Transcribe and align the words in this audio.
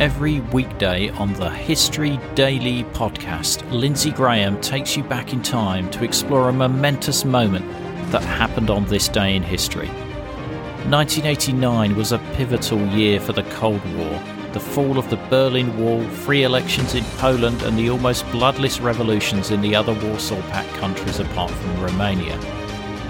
Every 0.00 0.40
weekday 0.40 1.10
on 1.10 1.34
the 1.34 1.50
History 1.50 2.18
Daily 2.34 2.84
podcast, 2.84 3.70
Lindsay 3.70 4.10
Graham 4.10 4.58
takes 4.62 4.96
you 4.96 5.04
back 5.04 5.34
in 5.34 5.42
time 5.42 5.90
to 5.90 6.04
explore 6.04 6.48
a 6.48 6.54
momentous 6.54 7.26
moment 7.26 7.70
that 8.10 8.22
happened 8.22 8.70
on 8.70 8.86
this 8.86 9.08
day 9.08 9.36
in 9.36 9.42
history. 9.42 9.88
1989 10.88 11.96
was 11.96 12.12
a 12.12 12.18
pivotal 12.32 12.80
year 12.86 13.20
for 13.20 13.34
the 13.34 13.42
Cold 13.42 13.84
War. 13.94 14.22
The 14.54 14.60
fall 14.60 14.98
of 14.98 15.10
the 15.10 15.18
Berlin 15.28 15.78
Wall, 15.78 16.02
free 16.08 16.44
elections 16.44 16.94
in 16.94 17.04
Poland, 17.18 17.60
and 17.60 17.78
the 17.78 17.90
almost 17.90 18.24
bloodless 18.32 18.80
revolutions 18.80 19.50
in 19.50 19.60
the 19.60 19.76
other 19.76 19.92
Warsaw 19.92 20.40
Pact 20.48 20.70
countries 20.78 21.20
apart 21.20 21.50
from 21.50 21.82
Romania. 21.82 22.38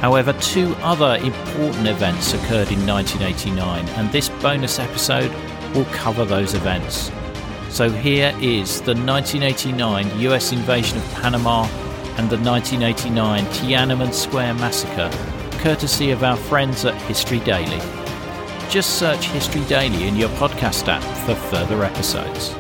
However, 0.01 0.33
two 0.33 0.75
other 0.81 1.25
important 1.25 1.87
events 1.87 2.35
occurred 2.35 2.73
in 2.73 2.85
1989, 2.85 3.87
and 3.91 4.11
this 4.11 4.29
bonus 4.29 4.81
episode 4.81 5.31
will 5.75 5.85
cover 5.87 6.25
those 6.25 6.55
events. 6.55 7.11
So 7.71 7.89
here 7.89 8.35
is 8.41 8.81
the 8.83 8.95
1989 8.95 10.21
US 10.21 10.53
invasion 10.53 10.99
of 10.99 11.05
Panama 11.15 11.65
and 12.17 12.29
the 12.29 12.39
1989 12.39 13.45
Tiananmen 13.47 14.13
Square 14.13 14.55
massacre, 14.55 15.11
courtesy 15.59 16.11
of 16.11 16.25
our 16.25 16.37
friends 16.37 16.85
at 16.85 16.95
History 17.03 17.39
Daily. 17.41 17.81
Just 18.69 18.99
search 18.99 19.25
History 19.27 19.65
Daily 19.65 20.09
in 20.09 20.17
your 20.17 20.29
podcast 20.31 20.89
app 20.89 21.03
for 21.27 21.35
further 21.35 21.85
episodes. 21.85 22.55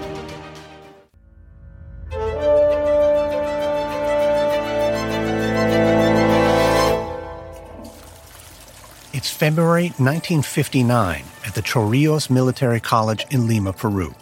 It's 9.12 9.30
February 9.30 9.88
1959 9.98 11.24
at 11.50 11.56
the 11.56 11.62
Chorrillos 11.62 12.30
Military 12.30 12.78
College 12.78 13.27
in 13.32 13.48
Lima, 13.48 13.72
Peru. 13.72 14.14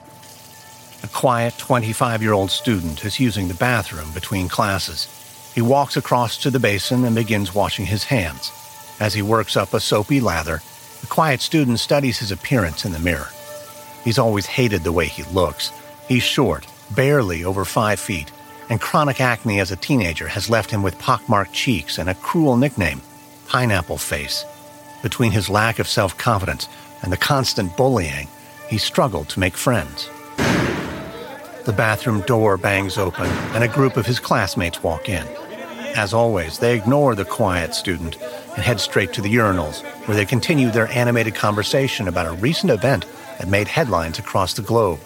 A 1.02 1.09
quiet 1.09 1.52
25 1.59 2.23
year 2.23 2.32
old 2.32 2.51
student 2.51 3.04
is 3.04 3.20
using 3.20 3.48
the 3.48 3.62
bathroom 3.68 4.10
between 4.12 4.48
classes. 4.48 5.07
He 5.54 5.60
walks 5.60 5.98
across 5.98 6.38
to 6.38 6.51
the 6.51 6.59
basin 6.59 7.04
and 7.04 7.15
begins 7.15 7.54
washing 7.54 7.85
his 7.85 8.04
hands. 8.04 8.51
As 8.98 9.12
he 9.12 9.20
works 9.20 9.59
up 9.59 9.74
a 9.74 9.80
soapy 9.80 10.20
lather, 10.20 10.62
the 11.02 11.07
quiet 11.07 11.43
student 11.43 11.80
studies 11.80 12.18
his 12.18 12.32
appearance 12.32 12.87
in 12.87 12.93
the 12.93 12.98
mirror. 12.98 13.29
He's 14.04 14.18
always 14.18 14.46
hated 14.46 14.82
the 14.82 14.92
way 14.92 15.04
he 15.04 15.23
looks. 15.24 15.70
He's 16.09 16.23
short, 16.23 16.66
barely 16.92 17.45
over 17.45 17.66
five 17.66 18.01
feet, 18.01 18.32
and 18.70 18.80
chronic 18.80 19.20
acne 19.20 19.60
as 19.60 19.70
a 19.70 19.76
teenager 19.76 20.29
has 20.29 20.48
left 20.48 20.70
him 20.70 20.82
with 20.82 20.98
pockmarked 20.98 21.52
cheeks 21.52 21.98
and 21.98 22.09
a 22.09 22.15
cruel 22.15 22.57
nickname, 22.57 23.02
Pineapple 23.48 23.98
Face. 23.98 24.46
Between 25.02 25.30
his 25.30 25.51
lack 25.51 25.79
of 25.79 25.87
self 25.87 26.16
confidence 26.16 26.68
and 27.02 27.13
the 27.13 27.16
constant 27.16 27.77
bullying, 27.77 28.29
he 28.68 28.79
struggled 28.79 29.29
to 29.30 29.41
make 29.41 29.57
friends. 29.57 30.09
The 31.65 31.74
bathroom 31.77 32.23
door 32.23 32.57
bangs 32.57 32.96
open, 32.96 33.27
and 33.27 33.63
a 33.63 33.68
group 33.68 33.96
of 33.96 34.07
his 34.07 34.18
classmates 34.18 34.82
walk 34.82 35.09
in. 35.09 35.26
As 35.96 36.15
always, 36.15 36.59
they 36.59 36.76
ignore 36.76 37.15
the 37.15 37.24
quiet 37.24 37.74
student 37.74 38.16
and 38.54 38.63
head 38.63 38.80
straight 38.80 39.13
to 39.15 39.21
the 39.21 39.35
urinals, 39.35 39.82
where 40.07 40.16
they 40.16 40.24
continue 40.24 40.71
their 40.71 40.88
animated 40.88 41.35
conversation 41.35 42.09
about 42.09 42.26
a 42.26 42.41
recent 42.41 42.71
event 42.71 43.04
that 43.38 43.49
made 43.49 43.69
headlines 43.69 44.19
across 44.19 44.54
the 44.54 44.63
globe. 44.63 45.01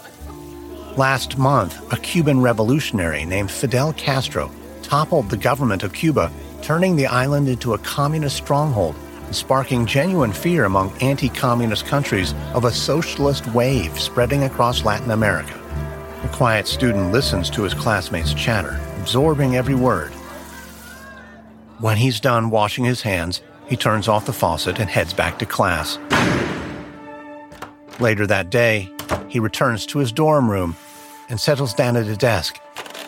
Last 0.96 1.38
month, 1.38 1.92
a 1.92 1.96
Cuban 1.96 2.42
revolutionary 2.42 3.24
named 3.24 3.50
Fidel 3.50 3.92
Castro 3.94 4.50
toppled 4.82 5.30
the 5.30 5.36
government 5.36 5.82
of 5.82 5.94
Cuba, 5.94 6.30
turning 6.60 6.96
the 6.96 7.06
island 7.06 7.48
into 7.48 7.74
a 7.74 7.78
communist 7.78 8.36
stronghold 8.36 8.94
sparking 9.34 9.86
genuine 9.86 10.32
fear 10.32 10.64
among 10.64 10.96
anti 11.00 11.28
communist 11.28 11.86
countries 11.86 12.34
of 12.54 12.64
a 12.64 12.72
socialist 12.72 13.46
wave 13.48 13.98
spreading 13.98 14.44
across 14.44 14.84
Latin 14.84 15.10
America. 15.10 15.58
The 16.22 16.28
quiet 16.28 16.66
student 16.66 17.12
listens 17.12 17.50
to 17.50 17.62
his 17.62 17.74
classmates' 17.74 18.34
chatter, 18.34 18.80
absorbing 19.00 19.56
every 19.56 19.74
word. 19.74 20.12
When 21.78 21.96
he's 21.96 22.20
done 22.20 22.50
washing 22.50 22.84
his 22.84 23.02
hands, 23.02 23.42
he 23.66 23.76
turns 23.76 24.06
off 24.06 24.26
the 24.26 24.32
faucet 24.32 24.78
and 24.78 24.88
heads 24.88 25.14
back 25.14 25.38
to 25.38 25.46
class. 25.46 25.98
Later 27.98 28.26
that 28.26 28.50
day, 28.50 28.90
he 29.28 29.38
returns 29.38 29.86
to 29.86 29.98
his 29.98 30.12
dorm 30.12 30.50
room 30.50 30.76
and 31.28 31.40
settles 31.40 31.74
down 31.74 31.96
at 31.96 32.06
a 32.06 32.16
desk, 32.16 32.60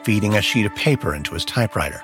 feeding 0.04 0.34
a 0.34 0.42
sheet 0.42 0.66
of 0.66 0.74
paper 0.74 1.14
into 1.14 1.34
his 1.34 1.44
typewriter. 1.44 2.02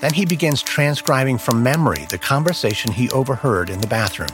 Then 0.00 0.12
he 0.12 0.24
begins 0.24 0.62
transcribing 0.62 1.38
from 1.38 1.62
memory 1.62 2.06
the 2.08 2.18
conversation 2.18 2.92
he 2.92 3.10
overheard 3.10 3.70
in 3.70 3.80
the 3.80 3.86
bathroom. 3.86 4.30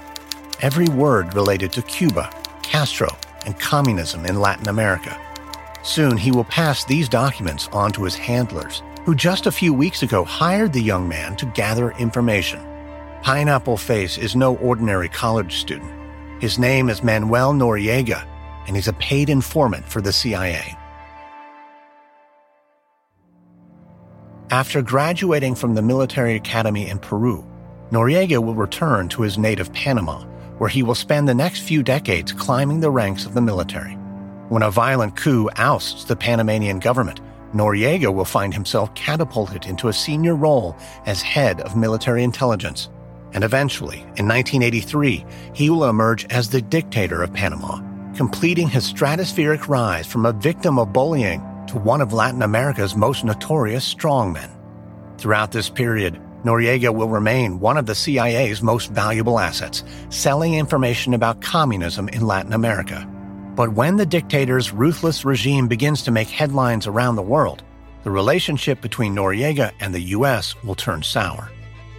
Every 0.61 0.89
word 0.89 1.35
related 1.35 1.73
to 1.73 1.83
Cuba, 1.83 2.31
Castro, 2.63 3.09
and 3.47 3.59
communism 3.59 4.27
in 4.27 4.41
Latin 4.41 4.69
America. 4.69 5.19
Soon 5.83 6.17
he 6.17 6.31
will 6.31 6.45
pass 6.45 6.85
these 6.85 7.09
documents 7.09 7.69
on 7.73 7.93
to 7.93 8.05
his 8.05 8.15
handlers, 8.15 8.83
who 9.05 9.15
just 9.15 9.47
a 9.47 9.53
few 9.53 9.73
weeks 9.73 10.03
ago 10.03 10.25
hired 10.25 10.73
the 10.73 10.83
young 10.83 11.09
man 11.09 11.37
to 11.37 11.47
gather 11.47 11.93
information. 11.93 12.61
Pineapple 13.23 13.77
Face 13.77 14.19
is 14.19 14.37
no 14.37 14.57
ordinary 14.57 15.09
college 15.09 15.57
student. 15.57 15.91
His 16.43 16.59
name 16.59 16.89
is 16.89 17.03
Manuel 17.03 17.53
Noriega, 17.53 18.27
and 18.67 18.77
he's 18.77 18.89
a 18.89 18.95
paid 18.95 19.29
informant 19.29 19.87
for 19.87 20.01
the 20.01 20.13
CIA. 20.13 20.77
After 24.51 24.83
graduating 24.83 25.55
from 25.55 25.75
the 25.77 25.83
military 25.83 26.35
academy 26.35 26.89
in 26.89 26.99
Peru, 26.99 27.47
Noriega 27.93 28.43
will 28.43 28.57
return 28.57 29.09
to 29.11 29.23
his 29.23 29.39
native 29.39 29.73
Panama, 29.73 30.25
where 30.59 30.69
he 30.69 30.83
will 30.83 30.97
spend 30.97 31.29
the 31.29 31.35
next 31.35 31.61
few 31.61 31.85
decades 31.85 32.33
climbing 32.33 32.81
the 32.81 32.91
ranks 32.91 33.25
of 33.25 33.35
the 33.35 33.41
military. 33.41 33.93
When 34.49 34.65
a 34.65 34.71
violent 34.73 35.15
coup 35.15 35.49
ousts 35.55 36.03
the 36.03 36.17
Panamanian 36.17 36.81
government, 36.81 37.21
Noriega 37.55 38.13
will 38.13 38.25
find 38.25 38.53
himself 38.53 38.93
catapulted 38.97 39.67
into 39.67 39.87
a 39.87 39.93
senior 39.93 40.35
role 40.35 40.77
as 41.07 41.23
head 41.23 41.61
of 41.61 41.77
military 41.77 42.25
intelligence. 42.25 42.89
And 43.33 43.45
eventually, 43.45 43.99
in 44.17 44.27
1983, 44.27 45.25
he 45.55 45.71
will 45.71 45.85
emerge 45.85 46.25
as 46.25 46.49
the 46.51 46.61
dictator 46.61 47.23
of 47.23 47.33
Panama, 47.33 47.81
completing 48.17 48.67
his 48.67 48.93
stratospheric 48.93 49.69
rise 49.69 50.09
from 50.09 50.27
a 50.27 50.33
victim 50.33 50.77
of 50.77 50.93
bullying 50.93 51.41
to 51.71 51.79
one 51.79 52.01
of 52.01 52.13
Latin 52.13 52.43
America's 52.43 52.97
most 52.97 53.25
notorious 53.25 53.95
strongmen. 53.95 54.51
Throughout 55.19 55.53
this 55.53 55.71
period, 55.71 56.21
Noriega 56.43 56.93
will 56.93 57.09
remain 57.09 57.61
one 57.61 57.77
of 57.77 57.87
the 57.87 57.95
CIA's 57.95 58.61
most 58.61 58.91
valuable 58.91 59.39
assets, 59.39 59.85
selling 60.09 60.55
information 60.55 61.15
about 61.15 61.41
communism 61.41 62.09
in 62.09 62.27
Latin 62.27 62.55
America. 62.55 63.09
But 63.55 63.73
when 63.73 63.97
the 63.97 64.07
dictator's 64.07 64.73
ruthless 64.73 65.25
regime 65.25 65.69
begins 65.69 66.03
to 66.03 66.11
make 66.11 66.29
headlines 66.29 66.89
around 66.89 67.15
the 67.15 67.23
world, 67.23 67.63
the 68.03 68.11
relationship 68.11 68.81
between 68.81 69.15
Noriega 69.15 69.71
and 69.79 69.95
the 69.95 70.15
U.S. 70.19 70.61
will 70.65 70.75
turn 70.75 71.05
sour. 71.05 71.53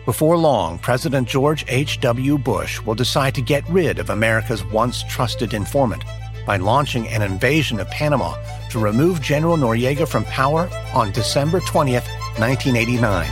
Before 0.04 0.36
long, 0.36 0.80
President 0.80 1.30
George 1.30 1.64
H.W. 1.70 2.40
Bush 2.40 2.82
will 2.82 2.96
decide 2.96 3.36
to 3.36 3.42
get 3.42 3.70
rid 3.70 4.00
of 4.00 4.10
America's 4.10 4.66
once 4.66 5.04
trusted 5.04 5.54
informant 5.54 6.04
by 6.46 6.58
launching 6.58 7.08
an 7.08 7.22
invasion 7.22 7.80
of 7.80 7.90
Panama 7.90 8.36
to 8.70 8.80
remove 8.80 9.22
General 9.22 9.58
Noriega 9.58 10.08
from 10.08 10.24
power 10.26 10.70
on 10.94 11.12
December 11.12 11.60
20th, 11.62 12.08
1989. 12.40 13.30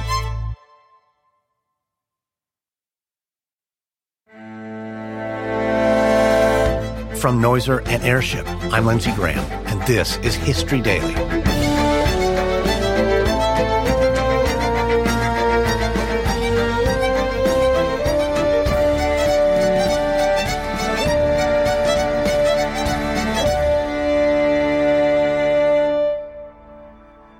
From 7.20 7.42
Noiser 7.42 7.86
and 7.88 8.02
Airship, 8.04 8.48
I'm 8.72 8.86
Lindsay 8.86 9.12
Graham, 9.14 9.44
and 9.68 9.82
this 9.86 10.18
is 10.20 10.36
History 10.36 10.82
Daily. 10.82 11.49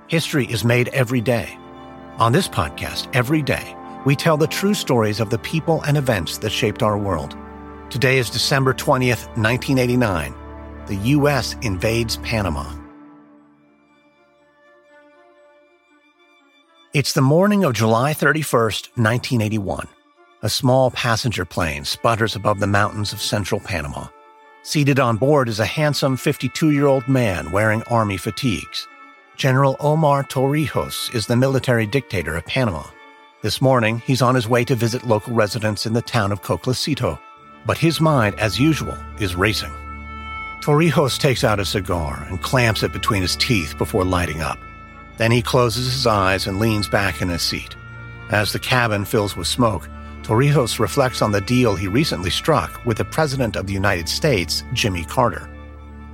History 0.10 0.48
is 0.48 0.66
made 0.66 0.88
every 0.88 1.22
day. 1.22 1.56
On 2.18 2.32
this 2.32 2.48
podcast, 2.48 3.16
every 3.16 3.44
day, 3.44 3.76
we 4.06 4.16
tell 4.16 4.38
the 4.38 4.48
true 4.48 4.74
stories 4.74 5.20
of 5.20 5.30
the 5.30 5.38
people 5.38 5.84
and 5.84 5.96
events 5.98 6.40
that 6.40 6.50
shaped 6.50 6.82
our 6.82 6.98
world. 6.98 7.38
Today 7.92 8.18
is 8.18 8.32
December 8.32 8.74
20th, 8.74 9.28
1989. 9.38 10.34
The 10.88 10.96
U.S. 10.96 11.56
invades 11.62 12.18
Panama. 12.18 12.76
It's 16.96 17.14
the 17.14 17.22
morning 17.22 17.64
of 17.64 17.74
July 17.74 18.16
31st, 18.16 18.98
1981. 18.98 19.88
A 20.42 20.50
small 20.50 20.90
passenger 20.90 21.46
plane 21.46 21.86
sputters 21.86 22.36
above 22.36 22.60
the 22.60 22.66
mountains 22.66 23.14
of 23.14 23.22
central 23.22 23.62
Panama. 23.62 24.08
Seated 24.64 25.00
on 25.00 25.18
board 25.18 25.48
is 25.48 25.60
a 25.60 25.68
handsome 25.68 26.18
52 26.18 26.72
year 26.72 26.88
old 26.88 27.08
man 27.08 27.52
wearing 27.52 27.84
army 27.84 28.18
fatigues. 28.18 28.88
General 29.40 29.78
Omar 29.80 30.26
Torrijos 30.26 31.16
is 31.16 31.26
the 31.26 31.38
military 31.38 31.86
dictator 31.86 32.36
of 32.36 32.46
Panama. 32.46 32.84
This 33.42 33.62
morning, 33.62 34.00
he's 34.00 34.22
on 34.22 34.36
his 34.36 34.50
way 34.50 34.66
to 34.66 34.76
visit 34.76 35.08
local 35.08 35.34
residents 35.34 35.86
in 35.86 35.94
the 35.94 36.02
town 36.02 36.34
of 36.34 36.42
Coclecito, 36.42 37.18
but 37.66 37.78
his 37.78 38.02
mind, 38.02 38.38
as 38.38 38.60
usual, 38.60 38.98
is 39.18 39.38
racing. 39.38 39.72
Torrijos 40.62 41.18
takes 41.18 41.46
out 41.46 41.62
a 41.62 41.64
cigar 41.64 42.28
and 42.28 42.42
clamps 42.42 42.84
it 42.84 42.92
between 42.92 43.22
his 43.22 43.38
teeth 43.38 43.78
before 43.78 44.04
lighting 44.04 44.42
up. 44.42 44.60
Then 45.16 45.32
he 45.32 45.42
closes 45.42 45.86
his 45.86 46.06
eyes 46.06 46.46
and 46.46 46.60
leans 46.60 46.90
back 46.90 47.22
in 47.22 47.30
his 47.30 47.42
seat. 47.42 47.78
As 48.32 48.52
the 48.52 48.60
cabin 48.60 49.06
fills 49.06 49.38
with 49.38 49.48
smoke, 49.48 49.88
Torrijos 50.22 50.80
reflects 50.80 51.22
on 51.22 51.32
the 51.32 51.40
deal 51.40 51.78
he 51.78 51.88
recently 51.88 52.30
struck 52.30 52.86
with 52.86 52.98
the 52.98 53.06
President 53.06 53.56
of 53.56 53.68
the 53.68 53.74
United 53.74 54.10
States, 54.10 54.66
Jimmy 54.74 55.06
Carter. 55.06 55.50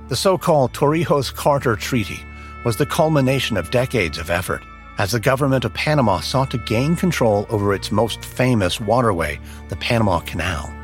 The 0.06 0.14
so 0.14 0.38
called 0.38 0.72
Torrijos 0.72 1.34
Carter 1.34 1.74
Treaty 1.74 2.24
was 2.66 2.76
the 2.76 2.84
culmination 2.84 3.56
of 3.56 3.70
decades 3.70 4.18
of 4.18 4.28
effort 4.28 4.60
as 4.98 5.12
the 5.12 5.20
government 5.20 5.64
of 5.64 5.72
Panama 5.72 6.18
sought 6.18 6.50
to 6.50 6.58
gain 6.58 6.96
control 6.96 7.46
over 7.48 7.72
its 7.72 7.92
most 7.92 8.24
famous 8.24 8.80
waterway, 8.80 9.38
the 9.68 9.76
Panama 9.76 10.18
Canal. 10.18 10.74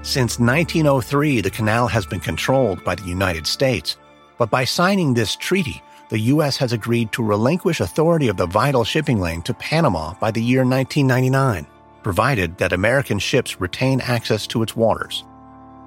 Since 0.00 0.38
1903, 0.38 1.42
the 1.42 1.50
canal 1.50 1.88
has 1.88 2.06
been 2.06 2.20
controlled 2.20 2.82
by 2.84 2.94
the 2.94 3.04
United 3.04 3.46
States, 3.46 3.98
but 4.38 4.48
by 4.48 4.64
signing 4.64 5.12
this 5.12 5.36
treaty, 5.36 5.82
the 6.08 6.20
U.S. 6.20 6.56
has 6.56 6.72
agreed 6.72 7.12
to 7.12 7.22
relinquish 7.22 7.80
authority 7.80 8.28
of 8.28 8.38
the 8.38 8.46
vital 8.46 8.82
shipping 8.82 9.20
lane 9.20 9.42
to 9.42 9.52
Panama 9.52 10.14
by 10.14 10.30
the 10.30 10.42
year 10.42 10.64
1999 10.64 11.66
provided 12.02 12.56
that 12.56 12.72
American 12.72 13.18
ships 13.18 13.60
retain 13.60 14.00
access 14.00 14.46
to 14.46 14.62
its 14.62 14.74
waters. 14.74 15.22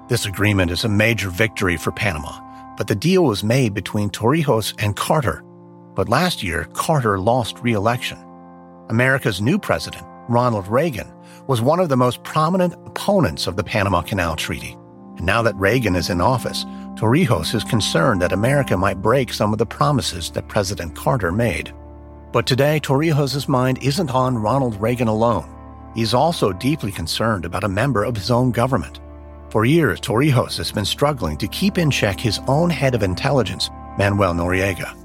This 0.08 0.26
agreement 0.26 0.70
is 0.70 0.84
a 0.84 0.88
major 0.88 1.28
victory 1.28 1.76
for 1.76 1.90
Panama, 1.90 2.38
but 2.80 2.86
the 2.86 2.94
deal 2.94 3.24
was 3.24 3.44
made 3.44 3.74
between 3.74 4.08
Torrijos 4.08 4.72
and 4.82 4.96
Carter. 4.96 5.44
But 5.94 6.08
last 6.08 6.42
year, 6.42 6.66
Carter 6.72 7.18
lost 7.18 7.58
re 7.60 7.74
election. 7.74 8.16
America's 8.88 9.38
new 9.38 9.58
president, 9.58 10.02
Ronald 10.30 10.66
Reagan, 10.66 11.12
was 11.46 11.60
one 11.60 11.78
of 11.78 11.90
the 11.90 11.98
most 11.98 12.22
prominent 12.22 12.72
opponents 12.86 13.46
of 13.46 13.56
the 13.56 13.62
Panama 13.62 14.00
Canal 14.00 14.34
Treaty. 14.34 14.78
And 15.18 15.26
now 15.26 15.42
that 15.42 15.56
Reagan 15.56 15.94
is 15.94 16.08
in 16.08 16.22
office, 16.22 16.64
Torrijos 16.96 17.54
is 17.54 17.64
concerned 17.64 18.22
that 18.22 18.32
America 18.32 18.78
might 18.78 19.02
break 19.02 19.30
some 19.30 19.52
of 19.52 19.58
the 19.58 19.66
promises 19.66 20.30
that 20.30 20.48
President 20.48 20.96
Carter 20.96 21.30
made. 21.30 21.74
But 22.32 22.46
today, 22.46 22.80
Torrijos' 22.80 23.46
mind 23.46 23.76
isn't 23.82 24.10
on 24.10 24.38
Ronald 24.38 24.80
Reagan 24.80 25.08
alone. 25.08 25.54
He's 25.94 26.14
also 26.14 26.50
deeply 26.50 26.92
concerned 26.92 27.44
about 27.44 27.64
a 27.64 27.68
member 27.68 28.04
of 28.04 28.16
his 28.16 28.30
own 28.30 28.52
government. 28.52 29.00
For 29.50 29.64
years, 29.64 30.00
Torrijos 30.00 30.56
has 30.58 30.70
been 30.70 30.84
struggling 30.84 31.36
to 31.38 31.48
keep 31.48 31.76
in 31.76 31.90
check 31.90 32.20
his 32.20 32.38
own 32.46 32.70
head 32.70 32.94
of 32.94 33.02
intelligence, 33.02 33.68
Manuel 33.98 34.32
Noriega. 34.32 34.96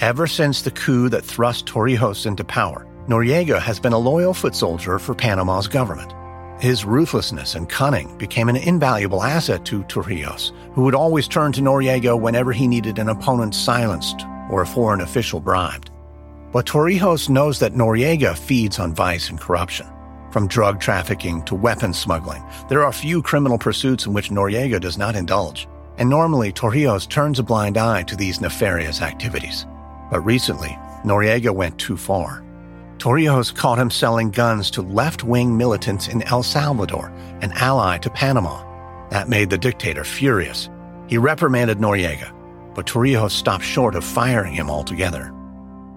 Ever 0.00 0.26
since 0.26 0.62
the 0.62 0.70
coup 0.70 1.10
that 1.10 1.26
thrust 1.26 1.66
Torrijos 1.66 2.24
into 2.24 2.42
power, 2.42 2.86
Noriega 3.06 3.60
has 3.60 3.78
been 3.78 3.92
a 3.92 3.98
loyal 3.98 4.32
foot 4.32 4.54
soldier 4.54 4.98
for 4.98 5.14
Panama's 5.14 5.68
government. 5.68 6.14
His 6.58 6.86
ruthlessness 6.86 7.54
and 7.54 7.68
cunning 7.68 8.16
became 8.16 8.48
an 8.48 8.56
invaluable 8.56 9.22
asset 9.22 9.66
to 9.66 9.84
Torrijos, 9.84 10.52
who 10.72 10.84
would 10.84 10.94
always 10.94 11.28
turn 11.28 11.52
to 11.52 11.60
Noriega 11.60 12.18
whenever 12.18 12.54
he 12.54 12.66
needed 12.66 12.98
an 12.98 13.10
opponent 13.10 13.54
silenced 13.54 14.24
or 14.50 14.62
a 14.62 14.66
foreign 14.66 15.02
official 15.02 15.38
bribed. 15.38 15.90
But 16.50 16.64
Torrijos 16.64 17.28
knows 17.28 17.58
that 17.58 17.74
Noriega 17.74 18.38
feeds 18.38 18.78
on 18.78 18.94
vice 18.94 19.28
and 19.28 19.38
corruption. 19.38 19.86
From 20.36 20.48
drug 20.48 20.80
trafficking 20.80 21.40
to 21.44 21.54
weapons 21.54 21.96
smuggling, 21.96 22.44
there 22.68 22.84
are 22.84 22.92
few 22.92 23.22
criminal 23.22 23.56
pursuits 23.56 24.04
in 24.04 24.12
which 24.12 24.28
Noriega 24.28 24.78
does 24.78 24.98
not 24.98 25.16
indulge, 25.16 25.66
and 25.96 26.10
normally 26.10 26.52
Torrijos 26.52 27.08
turns 27.08 27.38
a 27.38 27.42
blind 27.42 27.78
eye 27.78 28.02
to 28.02 28.14
these 28.14 28.42
nefarious 28.42 29.00
activities. 29.00 29.64
But 30.10 30.20
recently, 30.26 30.76
Noriega 31.06 31.54
went 31.54 31.78
too 31.78 31.96
far. 31.96 32.44
Torrijos 32.98 33.54
caught 33.56 33.78
him 33.78 33.90
selling 33.90 34.30
guns 34.30 34.70
to 34.72 34.82
left 34.82 35.24
wing 35.24 35.56
militants 35.56 36.08
in 36.08 36.20
El 36.24 36.42
Salvador, 36.42 37.08
an 37.40 37.52
ally 37.52 37.96
to 37.96 38.10
Panama. 38.10 38.62
That 39.08 39.30
made 39.30 39.48
the 39.48 39.56
dictator 39.56 40.04
furious. 40.04 40.68
He 41.06 41.16
reprimanded 41.16 41.78
Noriega, 41.78 42.30
but 42.74 42.84
Torrijos 42.84 43.30
stopped 43.30 43.64
short 43.64 43.94
of 43.94 44.04
firing 44.04 44.52
him 44.52 44.68
altogether. 44.68 45.32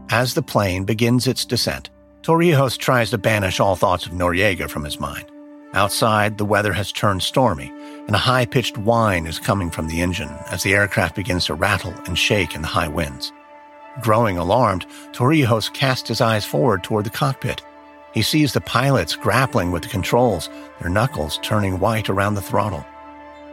As 0.10 0.34
the 0.34 0.42
plane 0.42 0.86
begins 0.86 1.28
its 1.28 1.44
descent, 1.44 1.90
Torrijos 2.22 2.78
tries 2.78 3.12
to 3.12 3.18
banish 3.18 3.62
all 3.62 3.78
thoughts 3.78 4.06
of 4.06 4.12
Noriega 4.12 4.70
from 4.70 4.84
his 4.84 5.00
mind. 5.00 5.26
Outside, 5.74 6.38
the 6.38 6.46
weather 6.46 6.74
has 6.74 6.92
turned 6.92 7.24
stormy, 7.24 7.72
and 8.08 8.16
a 8.16 8.20
high 8.20 8.46
pitched 8.46 8.78
whine 8.78 9.26
is 9.26 9.40
coming 9.40 9.70
from 9.70 9.88
the 9.88 10.02
engine 10.02 10.36
as 10.50 10.62
the 10.62 10.74
aircraft 10.74 11.16
begins 11.16 11.46
to 11.46 11.54
rattle 11.54 11.94
and 12.08 12.18
shake 12.18 12.56
in 12.56 12.62
the 12.62 12.68
high 12.68 12.90
winds. 12.90 13.32
Growing 14.02 14.38
alarmed, 14.38 14.86
Torrijos 15.14 15.72
casts 15.74 16.10
his 16.10 16.20
eyes 16.20 16.44
forward 16.44 16.84
toward 16.84 17.06
the 17.06 17.10
cockpit. 17.10 17.62
He 18.14 18.22
sees 18.22 18.52
the 18.52 18.62
pilots 18.62 19.16
grappling 19.16 19.72
with 19.72 19.84
the 19.84 19.90
controls, 19.90 20.50
their 20.82 20.90
knuckles 20.90 21.40
turning 21.42 21.80
white 21.80 22.10
around 22.10 22.34
the 22.34 22.42
throttle. 22.42 22.86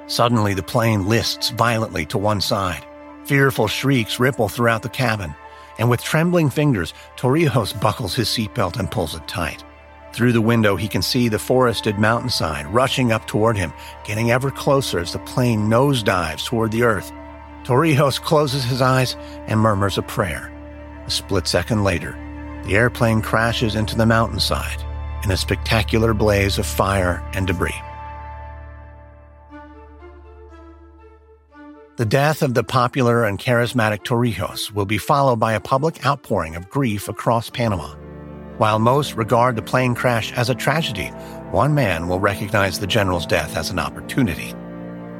Suddenly, 0.08 0.54
the 0.54 0.62
plane 0.62 1.06
lists 1.06 1.50
violently 1.50 2.04
to 2.06 2.18
one 2.18 2.40
side. 2.40 2.84
Fearful 3.26 3.68
shrieks 3.68 4.18
ripple 4.18 4.48
throughout 4.48 4.82
the 4.82 4.88
cabin 4.88 5.34
and 5.78 5.90
with 5.90 6.02
trembling 6.02 6.50
fingers, 6.50 6.94
Torrijos 7.16 7.78
buckles 7.80 8.14
his 8.14 8.28
seatbelt 8.28 8.78
and 8.78 8.90
pulls 8.90 9.14
it 9.14 9.26
tight. 9.28 9.64
Through 10.12 10.32
the 10.32 10.40
window, 10.40 10.76
he 10.76 10.88
can 10.88 11.02
see 11.02 11.28
the 11.28 11.38
forested 11.38 11.98
mountainside 11.98 12.66
rushing 12.68 13.12
up 13.12 13.26
toward 13.26 13.56
him, 13.56 13.72
getting 14.04 14.30
ever 14.30 14.50
closer 14.50 14.98
as 14.98 15.12
the 15.12 15.18
plane 15.20 15.68
nosedives 15.68 16.46
toward 16.46 16.72
the 16.72 16.84
earth. 16.84 17.12
Torrijos 17.64 18.20
closes 18.20 18.64
his 18.64 18.80
eyes 18.80 19.16
and 19.46 19.60
murmurs 19.60 19.98
a 19.98 20.02
prayer. 20.02 20.50
A 21.06 21.10
split 21.10 21.46
second 21.46 21.84
later, 21.84 22.12
the 22.64 22.76
airplane 22.76 23.20
crashes 23.20 23.74
into 23.74 23.94
the 23.94 24.06
mountainside 24.06 24.82
in 25.22 25.30
a 25.30 25.36
spectacular 25.36 26.14
blaze 26.14 26.58
of 26.58 26.66
fire 26.66 27.22
and 27.34 27.46
debris. 27.46 27.74
The 31.96 32.04
death 32.04 32.42
of 32.42 32.52
the 32.52 32.62
popular 32.62 33.24
and 33.24 33.38
charismatic 33.38 34.04
Torrijos 34.04 34.70
will 34.70 34.84
be 34.84 34.98
followed 34.98 35.36
by 35.36 35.54
a 35.54 35.60
public 35.60 36.04
outpouring 36.04 36.54
of 36.54 36.68
grief 36.68 37.08
across 37.08 37.48
Panama. 37.48 37.94
While 38.58 38.78
most 38.78 39.14
regard 39.14 39.56
the 39.56 39.62
plane 39.62 39.94
crash 39.94 40.30
as 40.34 40.50
a 40.50 40.54
tragedy, 40.54 41.06
one 41.52 41.74
man 41.74 42.06
will 42.06 42.20
recognize 42.20 42.78
the 42.78 42.86
general's 42.86 43.24
death 43.24 43.56
as 43.56 43.70
an 43.70 43.78
opportunity. 43.78 44.52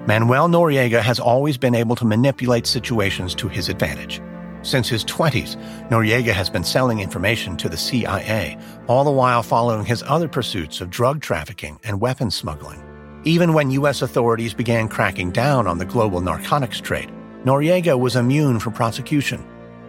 Manuel 0.06 0.50
Noriega 0.50 1.00
has 1.00 1.19
always 1.19 1.56
been 1.56 1.75
able 1.75 1.96
to 1.96 2.05
manipulate 2.05 2.67
situations 2.67 3.34
to 3.37 3.49
his 3.49 3.70
advantage. 3.70 4.20
Since 4.61 4.90
his 4.90 5.02
20s, 5.06 5.56
Noriega 5.88 6.34
has 6.34 6.50
been 6.50 6.64
selling 6.64 7.00
information 7.00 7.56
to 7.56 7.70
the 7.70 7.78
CIA, 7.78 8.58
all 8.87 9.05
the 9.05 9.11
while 9.11 9.43
following 9.43 9.87
his 9.87 10.02
other 10.02 10.28
pursuits 10.28 10.82
of 10.82 10.90
drug 10.90 11.23
trafficking 11.23 11.81
and 11.84 12.02
weapons 12.02 12.34
smuggling. 12.34 12.82
Even 13.26 13.55
when 13.55 13.73
U.S. 13.73 14.02
authorities 14.02 14.55
began 14.55 14.87
cracking 14.87 15.32
down 15.32 15.67
on 15.67 15.78
the 15.78 15.84
global 15.84 16.20
narcotics 16.20 16.81
trade, 16.81 17.11
Noriega 17.44 17.99
was 17.99 18.14
immune 18.14 18.61
from 18.61 18.73
prosecution. 18.73 19.45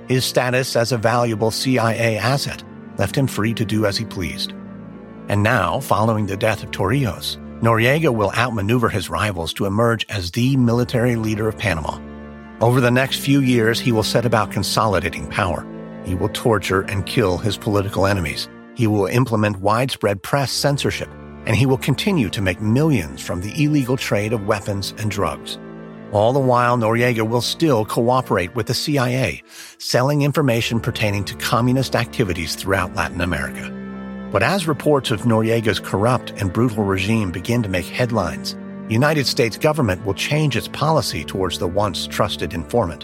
His 0.08 0.26
status 0.26 0.76
as 0.76 0.92
a 0.92 0.98
valuable 0.98 1.52
CIA 1.52 2.18
asset 2.18 2.64
left 2.98 3.16
him 3.16 3.28
free 3.28 3.54
to 3.54 3.64
do 3.64 3.86
as 3.86 3.96
he 3.96 4.06
pleased. 4.06 4.54
And 5.28 5.44
now, 5.44 5.80
following 5.82 6.26
the 6.26 6.36
death 6.36 6.64
of 6.64 6.72
Torrijos, 6.72 7.38
Noriega 7.62 8.12
will 8.12 8.32
outmaneuver 8.32 8.90
his 8.90 9.08
rivals 9.08 9.54
to 9.54 9.68
emerge 9.68 10.04
as 10.10 10.32
the 10.32 10.58
military 10.58 11.16
leader 11.16 11.48
of 11.48 11.60
Panama. 11.60 12.00
Over 12.60 12.82
the 12.82 12.90
next 12.90 13.20
few 13.20 13.42
years, 13.42 13.80
he 13.80 13.92
will 13.92 14.02
set 14.02 14.26
about 14.26 14.52
consolidating 14.52 15.30
power. 15.30 15.64
He 16.06 16.16
will 16.16 16.30
torture 16.30 16.82
and 16.82 17.06
kill 17.06 17.38
his 17.38 17.56
political 17.56 18.08
enemies. 18.08 18.50
He 18.74 18.88
will 18.88 19.06
implement 19.06 19.60
widespread 19.60 20.24
press 20.24 20.52
censorship 20.52 21.10
and 21.48 21.56
he 21.56 21.66
will 21.66 21.78
continue 21.78 22.30
to 22.30 22.42
make 22.42 22.62
millions 22.62 23.22
from 23.22 23.40
the 23.40 23.64
illegal 23.64 23.96
trade 23.96 24.34
of 24.34 24.46
weapons 24.46 24.94
and 24.98 25.10
drugs. 25.10 25.58
All 26.12 26.34
the 26.34 26.40
while, 26.40 26.78
Noriega 26.78 27.28
will 27.28 27.42
still 27.42 27.86
cooperate 27.86 28.54
with 28.54 28.68
the 28.68 28.74
CIA, 28.74 29.42
selling 29.78 30.24
information 30.24 30.82
pertaining 30.82 31.24
to 31.24 31.36
communist 31.36 31.96
activities 31.96 32.56
throughout 32.56 32.96
Latin 32.96 33.22
America. 33.22 33.72
But 34.30 34.44
as 34.44 34.68
reports 34.68 35.10
of 35.10 35.22
Noriega's 35.22 35.80
corrupt 35.80 36.32
and 36.32 36.52
brutal 36.52 36.84
regime 36.84 37.32
begin 37.32 37.64
to 37.64 37.70
make 37.70 37.86
headlines, 37.86 38.58
United 38.90 39.26
States 39.26 39.58
government 39.58 40.06
will 40.06 40.14
change 40.14 40.58
its 40.58 40.68
policy 40.68 41.24
towards 41.24 41.60
the 41.60 41.68
once 41.68 42.08
trusted 42.08 42.54
informant. 42.54 43.04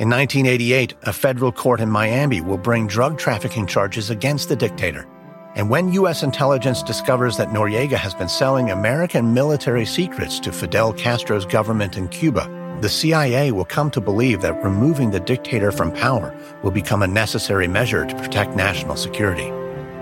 In 0.00 0.10
1988, 0.10 0.94
a 1.04 1.12
federal 1.12 1.52
court 1.52 1.80
in 1.80 1.90
Miami 1.90 2.40
will 2.40 2.58
bring 2.58 2.88
drug 2.88 3.18
trafficking 3.18 3.68
charges 3.68 4.10
against 4.10 4.48
the 4.48 4.56
dictator 4.56 5.06
and 5.56 5.70
when 5.70 5.92
U.S. 5.92 6.24
intelligence 6.24 6.82
discovers 6.82 7.36
that 7.36 7.50
Noriega 7.50 7.96
has 7.96 8.12
been 8.12 8.28
selling 8.28 8.70
American 8.70 9.32
military 9.32 9.86
secrets 9.86 10.40
to 10.40 10.52
Fidel 10.52 10.92
Castro's 10.92 11.46
government 11.46 11.96
in 11.96 12.08
Cuba, 12.08 12.50
the 12.80 12.88
CIA 12.88 13.52
will 13.52 13.64
come 13.64 13.88
to 13.92 14.00
believe 14.00 14.40
that 14.40 14.64
removing 14.64 15.12
the 15.12 15.20
dictator 15.20 15.70
from 15.70 15.92
power 15.92 16.36
will 16.64 16.72
become 16.72 17.02
a 17.02 17.06
necessary 17.06 17.68
measure 17.68 18.04
to 18.04 18.16
protect 18.16 18.56
national 18.56 18.96
security. 18.96 19.48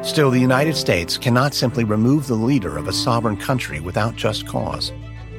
Still, 0.02 0.30
the 0.30 0.40
United 0.40 0.75
States 0.75 1.18
cannot 1.18 1.52
simply 1.52 1.85
remove 1.85 2.26
the 2.26 2.35
leader 2.35 2.78
of 2.78 2.88
a 2.88 2.92
sovereign 2.92 3.37
country 3.37 3.78
without 3.78 4.16
just 4.16 4.47
cause. 4.47 4.90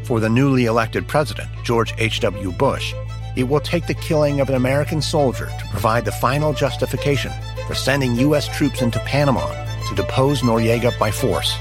For 0.03 0.19
the 0.19 0.29
newly 0.29 0.65
elected 0.65 1.07
president, 1.07 1.49
George 1.63 1.91
H.W. 1.97 2.51
Bush, 2.51 2.93
it 3.35 3.45
will 3.45 3.59
take 3.59 3.87
the 3.87 3.95
killing 3.95 4.41
of 4.41 4.49
an 4.49 4.55
American 4.55 5.01
soldier 5.01 5.47
to 5.47 5.67
provide 5.71 6.05
the 6.05 6.11
final 6.11 6.53
justification 6.53 7.31
for 7.65 7.73
sending 7.73 8.15
U.S. 8.17 8.47
troops 8.55 8.83
into 8.83 8.99
Panama 8.99 9.63
to 9.87 9.95
depose 9.95 10.41
Noriega 10.41 10.97
by 10.97 11.11
force. 11.11 11.55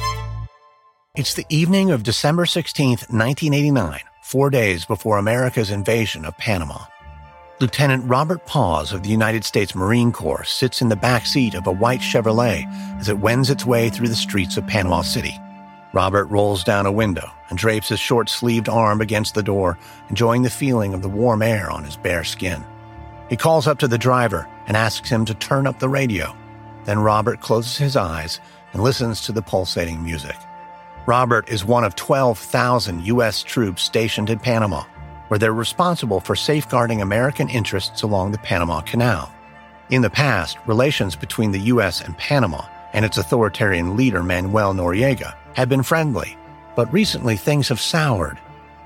It's 1.15 1.35
the 1.35 1.47
evening 1.51 1.91
of 1.91 2.03
December 2.03 2.47
16, 2.47 2.89
1989, 2.89 4.01
four 4.23 4.49
days 4.49 4.87
before 4.87 5.19
America's 5.19 5.71
invasion 5.71 6.25
of 6.25 6.37
Panama. 6.39 6.87
Lieutenant 7.61 8.05
Robert 8.09 8.45
Paz 8.47 8.93
of 8.93 9.03
the 9.03 9.11
United 9.11 9.45
States 9.45 9.75
Marine 9.75 10.11
Corps 10.11 10.45
sits 10.45 10.81
in 10.81 10.89
the 10.89 10.97
back 10.97 11.27
seat 11.27 11.55
of 11.55 11.67
a 11.67 11.71
white 11.71 12.01
Chevrolet 12.01 12.67
as 12.99 13.09
it 13.09 13.19
wends 13.19 13.51
its 13.51 13.67
way 13.67 13.91
through 13.91 14.09
the 14.09 14.15
streets 14.15 14.57
of 14.57 14.67
Panama 14.67 15.03
City. 15.03 15.39
Robert 15.93 16.25
rolls 16.27 16.65
down 16.65 16.87
a 16.87 16.93
window 16.93 17.31
and 17.51 17.59
drapes 17.59 17.91
his 17.91 18.01
short 18.01 18.29
sleeved 18.31 18.69
arm 18.69 19.01
against 19.01 19.35
the 19.35 19.43
door, 19.43 19.79
enjoying 20.09 20.43
the 20.43 20.51
feeling 20.51 20.95
of 20.95 21.03
the 21.03 21.09
warm 21.09 21.43
air 21.43 21.71
on 21.71 21.85
his 21.85 21.97
bare 21.97 22.25
skin. 22.25 22.65
He 23.29 23.37
calls 23.37 23.67
up 23.67 23.79
to 23.81 23.89
the 23.89 23.99
driver 23.99 24.49
and 24.67 24.77
asks 24.77 25.11
him 25.11 25.25
to 25.27 25.35
turn 25.35 25.67
up 25.67 25.79
the 25.79 25.89
radio. 25.89 26.35
Then 26.85 26.99
Robert 26.99 27.41
closes 27.41 27.77
his 27.77 27.97
eyes 27.97 28.41
and 28.73 28.83
listens 28.83 29.21
to 29.23 29.33
the 29.33 29.43
pulsating 29.43 30.03
music. 30.03 30.37
Robert 31.07 31.49
is 31.49 31.65
one 31.65 31.85
of 31.85 31.97
12,000 31.97 33.07
U.S. 33.07 33.43
troops 33.43 33.83
stationed 33.83 34.31
in 34.31 34.39
Panama, 34.39 34.85
where 35.29 35.39
they're 35.39 35.53
responsible 35.53 36.21
for 36.21 36.37
safeguarding 36.37 37.03
American 37.03 37.49
interests 37.49 38.03
along 38.03 38.31
the 38.31 38.39
Panama 38.39 38.81
Canal. 38.83 39.33
In 39.91 40.03
the 40.03 40.11
past, 40.11 40.59
relations 40.67 41.17
between 41.17 41.53
the 41.53 41.61
U.S. 41.61 42.01
and 42.01 42.17
Panama 42.17 42.65
and 42.93 43.05
its 43.05 43.19
authoritarian 43.19 43.97
leader 43.97 44.23
Manuel 44.23 44.75
Noriega 44.75 45.35
had 45.55 45.69
been 45.69 45.83
friendly, 45.83 46.37
but 46.77 46.93
recently 46.93 47.37
things 47.37 47.69
have 47.69 47.81
soured. 47.81 48.39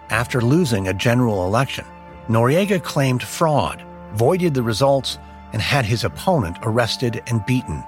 After 0.08 0.40
losing 0.40 0.88
a 0.88 0.94
general 0.94 1.44
election, 1.46 1.84
Noriega 2.28 2.82
claimed 2.82 3.22
fraud, 3.22 3.84
voided 4.14 4.54
the 4.54 4.62
results, 4.62 5.18
and 5.56 5.62
had 5.62 5.86
his 5.86 6.04
opponent 6.04 6.58
arrested 6.64 7.22
and 7.28 7.46
beaten. 7.46 7.82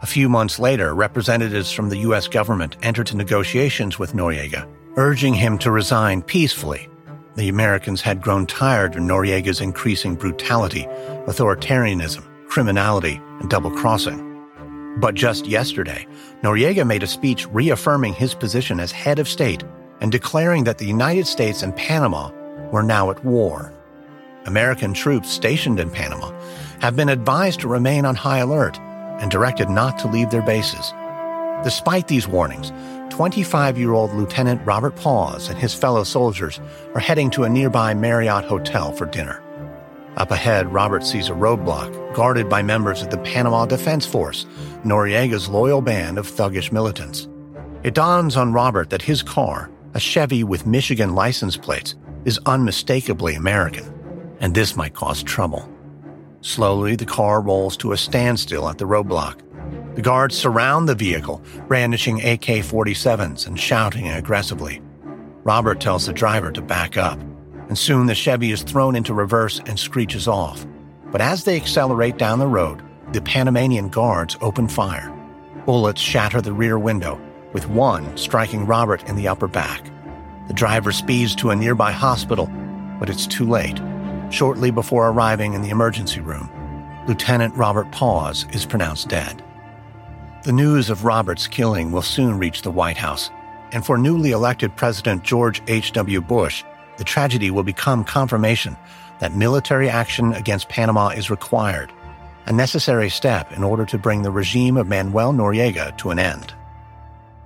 A 0.00 0.06
few 0.06 0.26
months 0.26 0.58
later, 0.58 0.94
representatives 0.94 1.70
from 1.70 1.90
the 1.90 1.98
U.S. 1.98 2.28
government 2.28 2.78
entered 2.82 3.08
into 3.10 3.18
negotiations 3.18 3.98
with 3.98 4.14
Noriega, 4.14 4.66
urging 4.96 5.34
him 5.34 5.58
to 5.58 5.70
resign 5.70 6.22
peacefully. 6.22 6.88
The 7.36 7.50
Americans 7.50 8.00
had 8.00 8.22
grown 8.22 8.46
tired 8.46 8.96
of 8.96 9.02
Noriega's 9.02 9.60
increasing 9.60 10.14
brutality, 10.14 10.86
authoritarianism, 11.26 12.24
criminality, 12.48 13.20
and 13.40 13.50
double 13.50 13.70
crossing. 13.70 14.48
But 14.96 15.14
just 15.14 15.44
yesterday, 15.44 16.06
Noriega 16.42 16.86
made 16.86 17.02
a 17.02 17.06
speech 17.06 17.46
reaffirming 17.48 18.14
his 18.14 18.32
position 18.32 18.80
as 18.80 18.92
head 18.92 19.18
of 19.18 19.28
state 19.28 19.62
and 20.00 20.10
declaring 20.10 20.64
that 20.64 20.78
the 20.78 20.86
United 20.86 21.26
States 21.26 21.62
and 21.62 21.76
Panama 21.76 22.30
were 22.70 22.82
now 22.82 23.10
at 23.10 23.22
war. 23.26 23.74
American 24.46 24.92
troops 24.92 25.30
stationed 25.30 25.80
in 25.80 25.90
Panama 25.90 26.30
have 26.80 26.96
been 26.96 27.08
advised 27.08 27.60
to 27.60 27.68
remain 27.68 28.04
on 28.04 28.14
high 28.14 28.38
alert 28.38 28.78
and 29.20 29.30
directed 29.30 29.70
not 29.70 29.98
to 29.98 30.08
leave 30.08 30.30
their 30.30 30.42
bases. 30.42 30.92
Despite 31.62 32.08
these 32.08 32.28
warnings, 32.28 32.72
25 33.10 33.78
year 33.78 33.92
old 33.92 34.12
Lieutenant 34.12 34.60
Robert 34.66 34.96
Paz 34.96 35.48
and 35.48 35.58
his 35.58 35.72
fellow 35.72 36.04
soldiers 36.04 36.60
are 36.94 37.00
heading 37.00 37.30
to 37.30 37.44
a 37.44 37.48
nearby 37.48 37.94
Marriott 37.94 38.44
hotel 38.44 38.92
for 38.92 39.06
dinner. 39.06 39.40
Up 40.16 40.30
ahead, 40.30 40.72
Robert 40.72 41.04
sees 41.04 41.28
a 41.28 41.32
roadblock 41.32 42.14
guarded 42.14 42.48
by 42.48 42.62
members 42.62 43.02
of 43.02 43.10
the 43.10 43.18
Panama 43.18 43.66
Defense 43.66 44.04
Force, 44.04 44.46
Noriega's 44.84 45.48
loyal 45.48 45.80
band 45.80 46.18
of 46.18 46.26
thuggish 46.26 46.70
militants. 46.70 47.28
It 47.82 47.94
dawns 47.94 48.36
on 48.36 48.52
Robert 48.52 48.90
that 48.90 49.02
his 49.02 49.22
car, 49.22 49.70
a 49.94 50.00
Chevy 50.00 50.44
with 50.44 50.66
Michigan 50.66 51.14
license 51.14 51.56
plates, 51.56 51.94
is 52.24 52.40
unmistakably 52.46 53.34
American, 53.34 53.93
and 54.44 54.54
this 54.54 54.76
might 54.76 54.94
cause 54.94 55.24
trouble. 55.24 55.68
Slowly, 56.40 56.94
the 56.94 57.04
car 57.06 57.40
rolls 57.40 57.76
to 57.78 57.90
a 57.90 57.96
standstill 57.96 58.68
at 58.68 58.78
the 58.78 58.84
roadblock. 58.84 59.40
The 59.96 60.02
guards 60.02 60.36
surround 60.36 60.88
the 60.88 60.94
vehicle, 60.94 61.42
brandishing 61.66 62.18
AK 62.18 62.62
47s 62.62 63.48
and 63.48 63.58
shouting 63.58 64.08
aggressively. 64.08 64.80
Robert 65.42 65.80
tells 65.80 66.06
the 66.06 66.12
driver 66.12 66.52
to 66.52 66.62
back 66.62 66.96
up 66.96 67.18
and 67.68 67.78
soon 67.78 68.06
the 68.06 68.14
Chevy 68.14 68.52
is 68.52 68.62
thrown 68.62 68.94
into 68.94 69.14
reverse 69.14 69.60
and 69.66 69.78
screeches 69.78 70.28
off. 70.28 70.66
But 71.10 71.20
as 71.20 71.44
they 71.44 71.56
accelerate 71.56 72.18
down 72.18 72.38
the 72.38 72.46
road, 72.46 72.82
the 73.12 73.22
Panamanian 73.22 73.88
guards 73.88 74.36
open 74.40 74.68
fire. 74.68 75.10
Bullets 75.64 76.00
shatter 76.00 76.40
the 76.40 76.52
rear 76.52 76.78
window, 76.78 77.20
with 77.52 77.68
one 77.68 78.16
striking 78.16 78.66
Robert 78.66 79.08
in 79.08 79.16
the 79.16 79.28
upper 79.28 79.46
back. 79.46 79.90
The 80.48 80.54
driver 80.54 80.92
speeds 80.92 81.34
to 81.36 81.50
a 81.50 81.56
nearby 81.56 81.92
hospital, 81.92 82.46
but 82.98 83.08
it's 83.08 83.26
too 83.26 83.48
late. 83.48 83.80
Shortly 84.30 84.70
before 84.70 85.08
arriving 85.08 85.54
in 85.54 85.62
the 85.62 85.70
emergency 85.70 86.20
room, 86.20 86.50
Lieutenant 87.06 87.54
Robert 87.54 87.90
Paz 87.92 88.46
is 88.52 88.66
pronounced 88.66 89.08
dead. 89.08 89.42
The 90.44 90.52
news 90.52 90.90
of 90.90 91.04
Robert's 91.04 91.46
killing 91.46 91.92
will 91.92 92.02
soon 92.02 92.38
reach 92.38 92.62
the 92.62 92.70
White 92.70 92.96
House, 92.96 93.30
and 93.72 93.84
for 93.84 93.96
newly 93.96 94.30
elected 94.30 94.76
President 94.76 95.22
George 95.22 95.62
H.W. 95.68 96.20
Bush, 96.20 96.64
the 96.96 97.04
tragedy 97.04 97.50
will 97.50 97.62
become 97.62 98.04
confirmation 98.04 98.76
that 99.20 99.34
military 99.34 99.88
action 99.88 100.32
against 100.32 100.68
Panama 100.68 101.08
is 101.08 101.30
required, 101.30 101.92
a 102.46 102.52
necessary 102.52 103.10
step 103.10 103.52
in 103.52 103.62
order 103.62 103.84
to 103.86 103.98
bring 103.98 104.22
the 104.22 104.30
regime 104.30 104.76
of 104.76 104.88
Manuel 104.88 105.32
Noriega 105.32 105.96
to 105.98 106.10
an 106.10 106.18
end. 106.18 106.54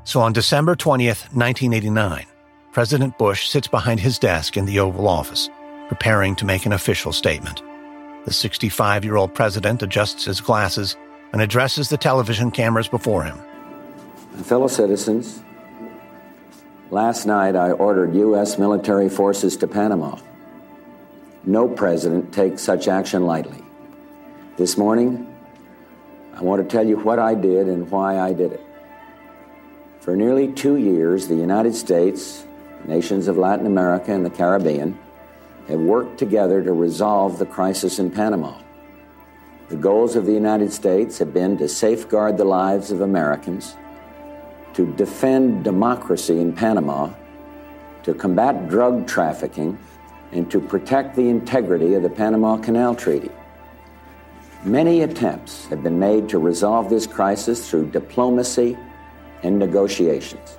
So 0.05 0.21
on 0.21 0.33
December 0.33 0.75
20th, 0.75 1.33
1989, 1.35 2.27
President 2.73 3.19
Bush 3.19 3.49
sits 3.49 3.69
behind 3.69 4.01
his 4.01 4.19
desk 4.19 4.57
in 4.57 4.65
the 4.65 4.79
Oval 4.79 5.09
Office, 5.09 5.51
preparing 5.88 6.37
to 6.37 6.45
make 6.45 6.66
an 6.66 6.73
official 6.73 7.12
statement. 7.12 7.62
The 8.25 8.33
65 8.33 9.04
year 9.04 9.16
old 9.16 9.35
president 9.35 9.83
adjusts 9.83 10.26
his 10.26 10.40
glasses 10.40 10.97
and 11.33 11.42
addresses 11.42 11.88
the 11.88 11.97
television 11.97 12.50
cameras 12.50 12.88
before 12.88 13.25
him. 13.25 13.38
Fellow 14.45 14.68
citizens, 14.68 15.42
Last 16.90 17.26
night, 17.26 17.54
I 17.54 17.73
ordered 17.73 18.14
U.S. 18.14 18.59
military 18.59 19.11
forces 19.11 19.59
to 19.59 19.66
Panama. 19.66 20.18
No 21.45 21.68
president 21.68 22.33
takes 22.33 22.62
such 22.62 22.88
action 22.88 23.26
lightly. 23.26 23.62
This 24.57 24.78
morning, 24.78 25.26
I 26.35 26.42
want 26.42 26.62
to 26.62 26.76
tell 26.76 26.87
you 26.87 26.97
what 26.97 27.18
I 27.18 27.35
did 27.35 27.68
and 27.68 27.90
why 27.90 28.18
I 28.18 28.33
did 28.33 28.52
it. 28.52 28.64
For 30.00 30.16
nearly 30.16 30.50
two 30.50 30.76
years, 30.76 31.28
the 31.28 31.35
United 31.35 31.75
States, 31.75 32.47
nations 32.87 33.28
of 33.28 33.37
Latin 33.37 33.66
America, 33.66 34.11
and 34.11 34.25
the 34.25 34.30
Caribbean 34.30 34.99
have 35.69 35.81
worked 35.81 36.19
together 36.19 36.63
to 36.63 36.73
resolve 36.73 37.39
the 37.39 37.47
crisis 37.47 37.99
in 37.99 38.11
Panama. 38.11 38.55
The 39.69 39.77
goals 39.77 40.17
of 40.17 40.25
the 40.25 40.33
United 40.33 40.73
States 40.73 41.19
have 41.19 41.35
been 41.35 41.59
to 41.59 41.69
safeguard 41.69 42.39
the 42.39 42.45
lives 42.45 42.91
of 42.91 43.03
Americans 43.03 43.77
to 44.75 44.87
defend 44.95 45.65
democracy 45.65 46.41
in 46.41 46.53
Panama, 46.53 47.11
to 48.05 48.15
combat 48.15 48.69
drug 48.69 49.07
trafficking, 49.07 49.77
and 50.33 50.51
to 50.51 50.61
protect 50.61 51.17
the 51.17 51.29
integrity 51.29 51.95
of 51.95 52.03
the 52.03 52.09
Panama 52.09 52.57
Canal 52.57 52.95
Treaty. 52.95 53.31
Many 54.65 55.03
attempts 55.03 55.67
have 55.67 55.83
been 55.83 55.99
made 55.99 56.29
to 56.31 56.39
resolve 56.39 56.91
this 56.91 57.07
crisis 57.07 57.69
through 57.69 57.91
diplomacy 57.91 58.77
and 59.43 59.59
negotiations. 59.59 60.57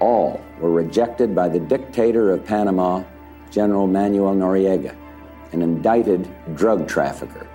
All 0.00 0.40
were 0.58 0.70
rejected 0.70 1.34
by 1.34 1.48
the 1.48 1.60
dictator 1.60 2.32
of 2.32 2.44
Panama, 2.44 3.02
General 3.50 3.86
Manuel 3.86 4.34
Noriega, 4.34 4.94
an 5.52 5.62
indicted 5.62 6.28
drug 6.54 6.88
trafficker. 6.88 7.46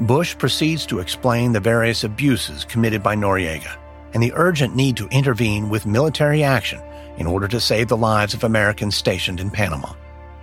Bush 0.00 0.36
proceeds 0.36 0.86
to 0.86 0.98
explain 0.98 1.52
the 1.52 1.60
various 1.60 2.04
abuses 2.04 2.64
committed 2.64 3.02
by 3.02 3.14
Noriega 3.14 3.76
and 4.14 4.22
the 4.22 4.32
urgent 4.34 4.74
need 4.74 4.96
to 4.96 5.08
intervene 5.08 5.68
with 5.68 5.86
military 5.86 6.42
action 6.42 6.80
in 7.18 7.26
order 7.26 7.48
to 7.48 7.60
save 7.60 7.88
the 7.88 7.96
lives 7.96 8.32
of 8.32 8.44
Americans 8.44 8.96
stationed 8.96 9.40
in 9.40 9.50
Panama. 9.50 9.92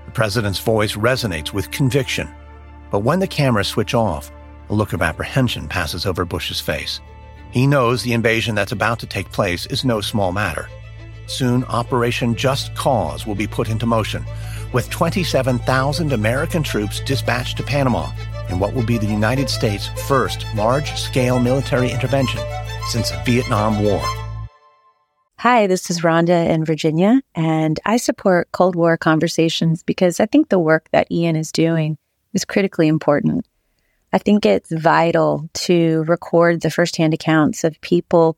The 0.06 0.12
president's 0.12 0.60
voice 0.60 0.96
resonates 0.96 1.54
with 1.54 1.72
conviction, 1.72 2.30
but 2.92 3.00
when 3.00 3.20
the 3.20 3.28
cameras 3.28 3.68
switch 3.68 3.94
off, 3.94 4.32
a 4.70 4.74
look 4.74 4.94
of 4.94 5.02
apprehension 5.02 5.68
passes 5.68 6.06
over 6.06 6.26
Bush's 6.26 6.60
face. 6.60 7.00
He 7.52 7.68
knows 7.68 8.04
the 8.04 8.14
invasion 8.14 8.56
that's 8.56 8.72
about 8.72 9.00
to 9.00 9.06
take 9.06 9.32
place 9.32 9.66
is 9.66 9.84
no 9.84 10.00
small 10.02 10.32
matter. 10.32 10.70
Soon, 11.32 11.64
Operation 11.66 12.36
Just 12.36 12.76
Cause 12.76 13.26
will 13.26 13.36
be 13.36 13.48
put 13.48 13.70
into 13.70 13.86
motion, 13.86 14.26
with 14.74 14.90
27,000 14.90 16.12
American 16.12 16.62
troops 16.62 17.00
dispatched 17.00 17.56
to 17.58 17.64
Panama 17.64 18.12
in 18.50 18.60
what 18.60 18.74
will 18.74 18.86
be 18.86 18.98
the 18.98 19.06
United 19.06 19.50
States' 19.50 19.90
first 20.08 20.46
large 20.56 20.94
scale 20.94 21.40
military 21.40 21.90
intervention 21.90 22.42
since 22.90 23.12
the 23.12 23.22
Vietnam 23.26 23.82
War. 23.82 24.02
Hi, 25.38 25.68
this 25.68 25.90
is 25.90 26.02
Rhonda 26.02 26.50
in 26.50 26.66
Virginia, 26.66 27.22
and 27.34 27.80
I 27.86 27.96
support 27.96 28.52
Cold 28.52 28.76
War 28.76 28.98
conversations 28.98 29.84
because 29.84 30.20
I 30.20 30.26
think 30.26 30.50
the 30.50 30.60
work 30.60 30.90
that 30.92 31.10
Ian 31.10 31.38
is 31.38 31.52
doing 31.52 31.98
is 32.34 32.44
critically 32.46 32.90
important. 32.90 33.48
I 34.14 34.18
think 34.18 34.46
it's 34.46 34.72
vital 34.72 35.50
to 35.54 36.04
record 36.04 36.62
the 36.62 36.70
firsthand 36.70 37.14
accounts 37.14 37.64
of 37.64 37.80
people 37.80 38.38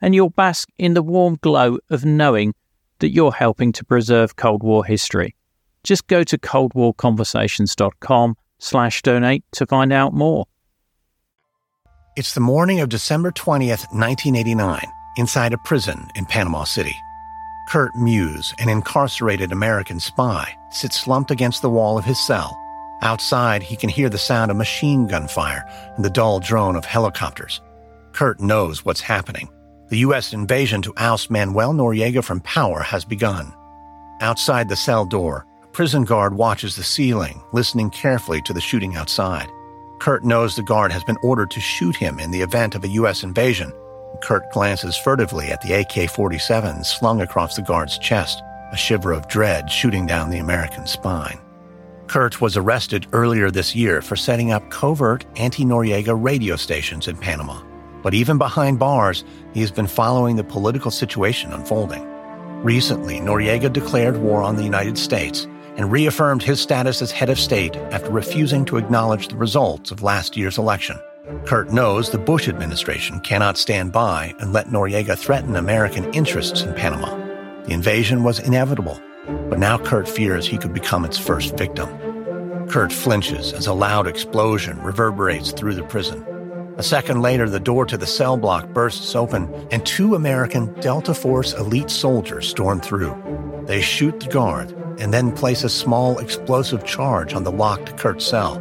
and 0.00 0.14
you'll 0.14 0.30
bask 0.30 0.68
in 0.78 0.94
the 0.94 1.02
warm 1.02 1.38
glow 1.40 1.78
of 1.90 2.04
knowing 2.04 2.54
that 3.00 3.10
you're 3.10 3.32
helping 3.32 3.72
to 3.72 3.84
preserve 3.84 4.36
Cold 4.36 4.62
War 4.62 4.84
history. 4.84 5.34
Just 5.84 6.06
go 6.06 6.24
to 6.24 6.38
coldwarconversations.com 6.38 8.36
slash 8.58 9.02
donate 9.02 9.44
to 9.52 9.66
find 9.66 9.92
out 9.92 10.12
more. 10.12 10.46
It's 12.16 12.34
the 12.34 12.40
morning 12.40 12.80
of 12.80 12.88
December 12.88 13.30
20th, 13.30 13.86
1989, 13.92 14.82
inside 15.16 15.52
a 15.52 15.58
prison 15.58 16.08
in 16.16 16.26
Panama 16.26 16.64
City. 16.64 16.96
Kurt 17.68 17.94
Muse, 17.94 18.52
an 18.58 18.68
incarcerated 18.68 19.52
American 19.52 20.00
spy, 20.00 20.52
sits 20.70 20.98
slumped 20.98 21.30
against 21.30 21.62
the 21.62 21.70
wall 21.70 21.96
of 21.96 22.04
his 22.04 22.18
cell. 22.18 22.58
Outside, 23.02 23.62
he 23.62 23.76
can 23.76 23.88
hear 23.88 24.08
the 24.08 24.18
sound 24.18 24.50
of 24.50 24.56
machine 24.56 25.06
gun 25.06 25.28
fire 25.28 25.64
and 25.94 26.04
the 26.04 26.10
dull 26.10 26.40
drone 26.40 26.74
of 26.74 26.84
helicopters. 26.84 27.60
Kurt 28.12 28.40
knows 28.40 28.84
what's 28.84 29.00
happening. 29.00 29.48
The 29.88 29.98
U.S. 29.98 30.32
invasion 30.32 30.82
to 30.82 30.92
oust 30.96 31.30
Manuel 31.30 31.72
Noriega 31.72 32.22
from 32.22 32.40
power 32.40 32.80
has 32.80 33.04
begun. 33.04 33.52
Outside 34.20 34.68
the 34.68 34.76
cell 34.76 35.04
door, 35.06 35.46
a 35.62 35.66
prison 35.68 36.04
guard 36.04 36.34
watches 36.34 36.76
the 36.76 36.84
ceiling, 36.84 37.42
listening 37.52 37.90
carefully 37.90 38.42
to 38.42 38.52
the 38.52 38.60
shooting 38.60 38.96
outside. 38.96 39.48
Kurt 40.00 40.24
knows 40.24 40.54
the 40.54 40.62
guard 40.62 40.92
has 40.92 41.04
been 41.04 41.16
ordered 41.22 41.50
to 41.52 41.60
shoot 41.60 41.96
him 41.96 42.20
in 42.20 42.30
the 42.30 42.42
event 42.42 42.74
of 42.74 42.84
a 42.84 42.88
U.S. 42.88 43.22
invasion, 43.22 43.72
Kurt 44.20 44.50
glances 44.50 44.96
furtively 44.96 45.48
at 45.48 45.60
the 45.60 45.74
AK 45.74 46.10
47 46.10 46.84
slung 46.84 47.20
across 47.20 47.56
the 47.56 47.62
guard's 47.62 47.98
chest, 47.98 48.42
a 48.72 48.76
shiver 48.76 49.12
of 49.12 49.28
dread 49.28 49.70
shooting 49.70 50.06
down 50.06 50.30
the 50.30 50.38
American 50.38 50.86
spine. 50.86 51.38
Kurt 52.06 52.40
was 52.40 52.56
arrested 52.56 53.06
earlier 53.12 53.50
this 53.50 53.76
year 53.76 54.00
for 54.00 54.16
setting 54.16 54.50
up 54.50 54.70
covert 54.70 55.26
anti 55.36 55.64
Noriega 55.64 56.16
radio 56.20 56.56
stations 56.56 57.06
in 57.06 57.16
Panama. 57.16 57.60
But 58.02 58.14
even 58.14 58.38
behind 58.38 58.78
bars, 58.78 59.24
he 59.54 59.60
has 59.60 59.70
been 59.70 59.86
following 59.86 60.36
the 60.36 60.44
political 60.44 60.90
situation 60.90 61.52
unfolding. 61.52 62.04
Recently, 62.62 63.20
Noriega 63.20 63.72
declared 63.72 64.16
war 64.18 64.42
on 64.42 64.56
the 64.56 64.64
United 64.64 64.98
States 64.98 65.46
and 65.76 65.92
reaffirmed 65.92 66.42
his 66.42 66.60
status 66.60 67.00
as 67.00 67.12
head 67.12 67.30
of 67.30 67.38
state 67.38 67.76
after 67.92 68.10
refusing 68.10 68.64
to 68.64 68.76
acknowledge 68.76 69.28
the 69.28 69.36
results 69.36 69.90
of 69.90 70.02
last 70.02 70.36
year's 70.36 70.58
election. 70.58 70.98
Kurt 71.44 71.70
knows 71.72 72.10
the 72.10 72.18
Bush 72.18 72.48
administration 72.48 73.20
cannot 73.20 73.56
stand 73.56 73.92
by 73.92 74.34
and 74.40 74.52
let 74.52 74.68
Noriega 74.68 75.16
threaten 75.16 75.56
American 75.56 76.12
interests 76.14 76.62
in 76.62 76.74
Panama. 76.74 77.14
The 77.64 77.74
invasion 77.74 78.24
was 78.24 78.40
inevitable, 78.40 79.00
but 79.48 79.58
now 79.58 79.78
Kurt 79.78 80.08
fears 80.08 80.46
he 80.46 80.58
could 80.58 80.72
become 80.72 81.04
its 81.04 81.18
first 81.18 81.56
victim. 81.56 81.88
Kurt 82.68 82.92
flinches 82.92 83.52
as 83.52 83.66
a 83.66 83.72
loud 83.72 84.06
explosion 84.06 84.82
reverberates 84.82 85.52
through 85.52 85.74
the 85.74 85.84
prison. 85.84 86.24
A 86.78 86.82
second 86.84 87.22
later, 87.22 87.50
the 87.50 87.58
door 87.58 87.86
to 87.86 87.96
the 87.96 88.06
cell 88.06 88.36
block 88.36 88.68
bursts 88.68 89.16
open, 89.16 89.52
and 89.72 89.84
two 89.84 90.14
American 90.14 90.72
Delta 90.74 91.12
Force 91.12 91.52
elite 91.52 91.90
soldiers 91.90 92.48
storm 92.48 92.80
through. 92.80 93.64
They 93.66 93.80
shoot 93.80 94.20
the 94.20 94.28
guard 94.28 94.70
and 95.00 95.12
then 95.12 95.32
place 95.32 95.64
a 95.64 95.68
small 95.68 96.20
explosive 96.20 96.84
charge 96.84 97.34
on 97.34 97.42
the 97.42 97.50
locked 97.50 97.96
Kurt 97.96 98.22
cell. 98.22 98.60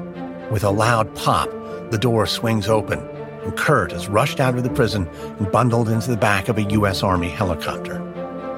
With 0.49 0.63
a 0.63 0.71
loud 0.71 1.13
pop, 1.15 1.51
the 1.91 1.99
door 1.99 2.25
swings 2.25 2.67
open, 2.67 2.97
and 3.43 3.55
Kurt 3.55 3.93
is 3.93 4.07
rushed 4.07 4.39
out 4.39 4.55
of 4.55 4.63
the 4.63 4.71
prison 4.71 5.07
and 5.37 5.51
bundled 5.51 5.87
into 5.87 6.09
the 6.09 6.17
back 6.17 6.49
of 6.49 6.57
a 6.57 6.63
U.S. 6.63 7.03
Army 7.03 7.29
helicopter. 7.29 7.99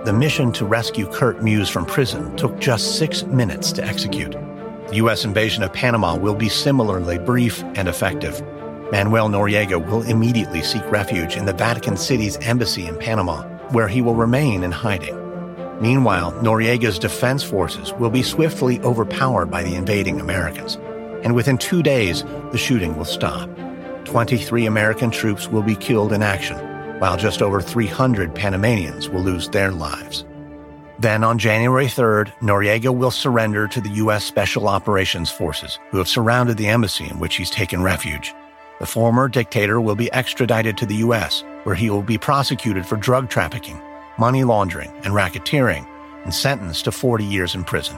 The 0.06 0.14
mission 0.14 0.54
to 0.54 0.66
rescue 0.66 1.12
Kurt 1.12 1.44
Muse 1.44 1.68
from 1.68 1.86
prison 1.86 2.34
took 2.38 2.58
just 2.60 2.98
six 2.98 3.24
minutes 3.24 3.74
to 3.74 3.84
execute. 3.84 4.32
The 4.32 4.96
U.S. 4.96 5.26
invasion 5.26 5.64
of 5.64 5.74
Panama 5.74 6.16
will 6.16 6.34
be 6.34 6.48
similarly 6.48 7.18
brief 7.18 7.62
and 7.76 7.90
effective. 7.90 8.42
Manuel 8.92 9.30
Noriega 9.30 9.84
will 9.86 10.02
immediately 10.04 10.62
seek 10.62 10.84
refuge 10.92 11.36
in 11.36 11.46
the 11.46 11.54
Vatican 11.54 11.98
City's 11.98 12.38
embassy 12.38 12.88
in 12.88 12.98
Panama, 12.98 13.44
where 13.70 13.88
he 13.88 14.02
will 14.02 14.16
remain 14.16 14.64
in 14.64 14.72
hiding. 14.72 15.16
Meanwhile, 15.82 16.34
Noriega's 16.44 17.00
defense 17.00 17.44
forces 17.44 17.94
will 17.94 18.10
be 18.10 18.24
swiftly 18.24 18.80
overpowered 18.82 19.52
by 19.52 19.64
the 19.64 19.76
invading 19.76 20.20
Americans 20.20 20.78
and 21.24 21.36
within 21.36 21.58
two 21.58 21.84
days, 21.84 22.24
the 22.52 22.58
shooting 22.58 22.96
will 22.98 23.06
stop. 23.06 23.50
23 24.06 24.66
American 24.66 25.12
troops 25.12 25.48
will 25.48 25.62
be 25.62 25.76
killed 25.76 26.14
in 26.14 26.24
action, 26.24 26.58
while 27.00 27.18
just 27.18 27.42
over 27.42 27.62
300 27.62 28.34
Panamanians 28.34 29.10
will 29.10 29.22
lose 29.22 29.50
their 29.50 29.72
lives. 29.72 30.26
Then, 30.98 31.24
on 31.24 31.38
January 31.38 31.86
3rd, 31.86 32.34
Noriega 32.42 32.96
will 32.96 33.12
surrender 33.12 33.68
to 33.68 33.80
the 33.80 33.90
U.S. 33.90 34.26
Special 34.26 34.68
Operations 34.68 35.32
Forces, 35.32 35.80
who 35.92 35.98
have 35.98 36.10
surrounded 36.10 36.58
the 36.58 36.68
embassy 36.68 37.06
in 37.06 37.20
which 37.20 37.36
he's 37.36 37.50
taken 37.50 37.82
refuge. 37.82 38.34
The 38.80 38.86
former 38.86 39.28
dictator 39.28 39.82
will 39.82 39.96
be 39.96 40.12
extradited 40.14 40.78
to 40.78 40.86
the 40.86 40.96
U.S., 40.96 41.44
where 41.64 41.76
he 41.76 41.90
will 41.90 42.02
be 42.02 42.18
prosecuted 42.18 42.86
for 42.86 42.96
drug 42.96 43.30
trafficking, 43.30 43.82
money 44.18 44.46
laundering, 44.46 44.92
and 45.04 45.14
racketeering, 45.14 45.86
and 46.24 46.34
sentenced 46.34 46.86
to 46.86 46.92
40 46.94 47.26
years 47.26 47.56
in 47.56 47.66
prison. 47.66 47.98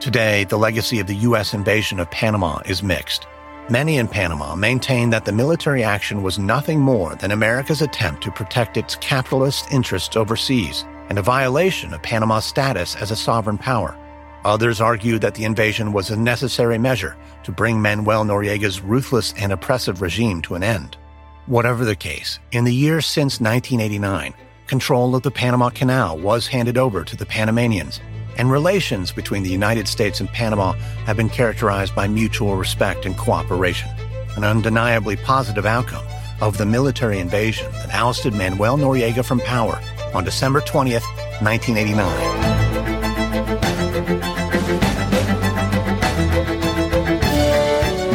Today, 0.00 0.44
the 0.44 0.56
legacy 0.56 1.00
of 1.00 1.06
the 1.06 1.16
U.S. 1.16 1.52
invasion 1.52 2.00
of 2.00 2.10
Panama 2.10 2.60
is 2.64 2.82
mixed. 2.82 3.26
Many 3.68 3.98
in 3.98 4.08
Panama 4.08 4.54
maintain 4.54 5.10
that 5.10 5.26
the 5.26 5.32
military 5.32 5.84
action 5.84 6.22
was 6.22 6.38
nothing 6.38 6.80
more 6.80 7.14
than 7.16 7.30
America's 7.30 7.82
attempt 7.82 8.22
to 8.22 8.30
protect 8.30 8.78
its 8.78 8.96
capitalist 8.96 9.70
interests 9.70 10.16
overseas 10.16 10.86
and 11.10 11.18
a 11.18 11.22
violation 11.22 11.92
of 11.92 12.02
Panama's 12.02 12.46
status 12.46 12.96
as 12.96 13.10
a 13.10 13.16
sovereign 13.16 13.58
power. 13.58 13.94
Others 14.44 14.80
argue 14.80 15.18
that 15.18 15.34
the 15.34 15.44
invasion 15.44 15.92
was 15.92 16.10
a 16.10 16.16
necessary 16.16 16.78
measure 16.78 17.16
to 17.44 17.52
bring 17.52 17.80
Manuel 17.80 18.24
Noriega's 18.24 18.80
ruthless 18.80 19.34
and 19.36 19.52
oppressive 19.52 20.00
regime 20.00 20.40
to 20.42 20.54
an 20.54 20.62
end. 20.62 20.96
Whatever 21.46 21.84
the 21.84 21.96
case, 21.96 22.38
in 22.52 22.64
the 22.64 22.74
years 22.74 23.06
since 23.06 23.40
1989, 23.40 24.34
control 24.66 25.14
of 25.14 25.22
the 25.22 25.30
Panama 25.30 25.68
Canal 25.68 26.18
was 26.18 26.46
handed 26.46 26.78
over 26.78 27.04
to 27.04 27.16
the 27.16 27.26
Panamanians 27.26 28.00
and 28.40 28.50
relations 28.50 29.12
between 29.12 29.42
the 29.42 29.50
United 29.50 29.86
States 29.86 30.20
and 30.20 30.28
Panama 30.30 30.72
have 31.04 31.16
been 31.16 31.28
characterized 31.28 31.94
by 31.94 32.08
mutual 32.08 32.56
respect 32.56 33.04
and 33.04 33.16
cooperation, 33.16 33.90
an 34.36 34.44
undeniably 34.44 35.16
positive 35.16 35.66
outcome 35.66 36.06
of 36.40 36.56
the 36.56 36.64
military 36.64 37.18
invasion 37.18 37.70
that 37.72 37.92
ousted 37.92 38.32
Manuel 38.32 38.78
Noriega 38.78 39.24
from 39.24 39.40
power 39.40 39.78
on 40.14 40.24
December 40.24 40.60
20th, 40.60 41.04
1989. 41.42 42.59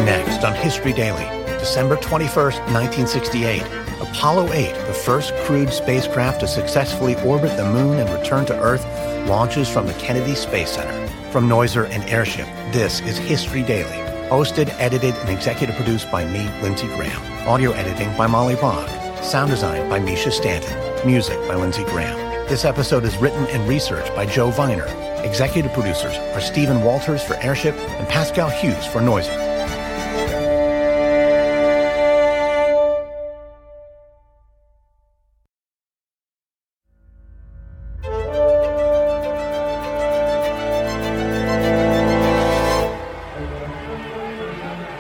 Next 0.06 0.44
on 0.44 0.54
History 0.56 0.94
Daily, 0.94 1.26
December 1.60 1.96
21st, 1.98 2.60
1968, 2.74 3.62
Apollo 4.02 4.52
8, 4.54 4.74
the 4.88 4.94
first 4.94 5.34
crewed 5.46 5.72
spacecraft 5.72 6.40
to 6.42 6.48
successfully 6.48 7.16
orbit 7.24 7.56
the 7.58 7.66
moon 7.66 8.00
and 8.00 8.10
return 8.10 8.46
to 8.48 8.60
Earth, 8.60 8.86
launches 9.28 9.70
from 9.70 9.88
the 9.88 9.94
Kennedy 9.94 10.36
Space 10.36 10.72
Center. 10.72 11.08
From 11.32 11.48
Noiser 11.48 11.90
and 11.90 12.04
Airship, 12.10 12.48
this 12.72 13.02
is 13.02 13.18
History 13.18 13.64
Daily. 13.64 13.98
Hosted, 14.30 14.70
edited, 14.80 15.14
and 15.16 15.30
executive 15.30 15.76
produced 15.76 16.10
by 16.12 16.26
me, 16.26 16.50
Lindsay 16.62 16.88
Graham. 16.88 17.22
Audio 17.48 17.72
editing 17.74 18.16
by 18.18 18.26
Molly 18.26 18.56
Bach. 18.56 18.90
Sound 19.24 19.52
design 19.52 19.88
by 19.90 20.00
Misha 20.00 20.32
Stanton. 20.32 20.76
Music 21.06 21.38
by 21.48 21.56
Lindsay 21.56 21.84
Graham. 21.84 22.25
This 22.48 22.64
episode 22.64 23.06
is 23.06 23.18
written 23.18 23.48
and 23.48 23.68
researched 23.68 24.16
by 24.16 24.28
Joe 24.28 24.52
Viner. 24.52 24.86
Executive 25.24 25.74
producers 25.74 26.16
are 26.36 26.40
Stephen 26.40 26.84
Walters 26.84 27.24
for 27.24 27.34
Airship 27.38 27.74
and 27.74 28.08
Pascal 28.08 28.50
Hughes 28.50 28.86
for 28.86 29.00
Noiser. 29.02 29.34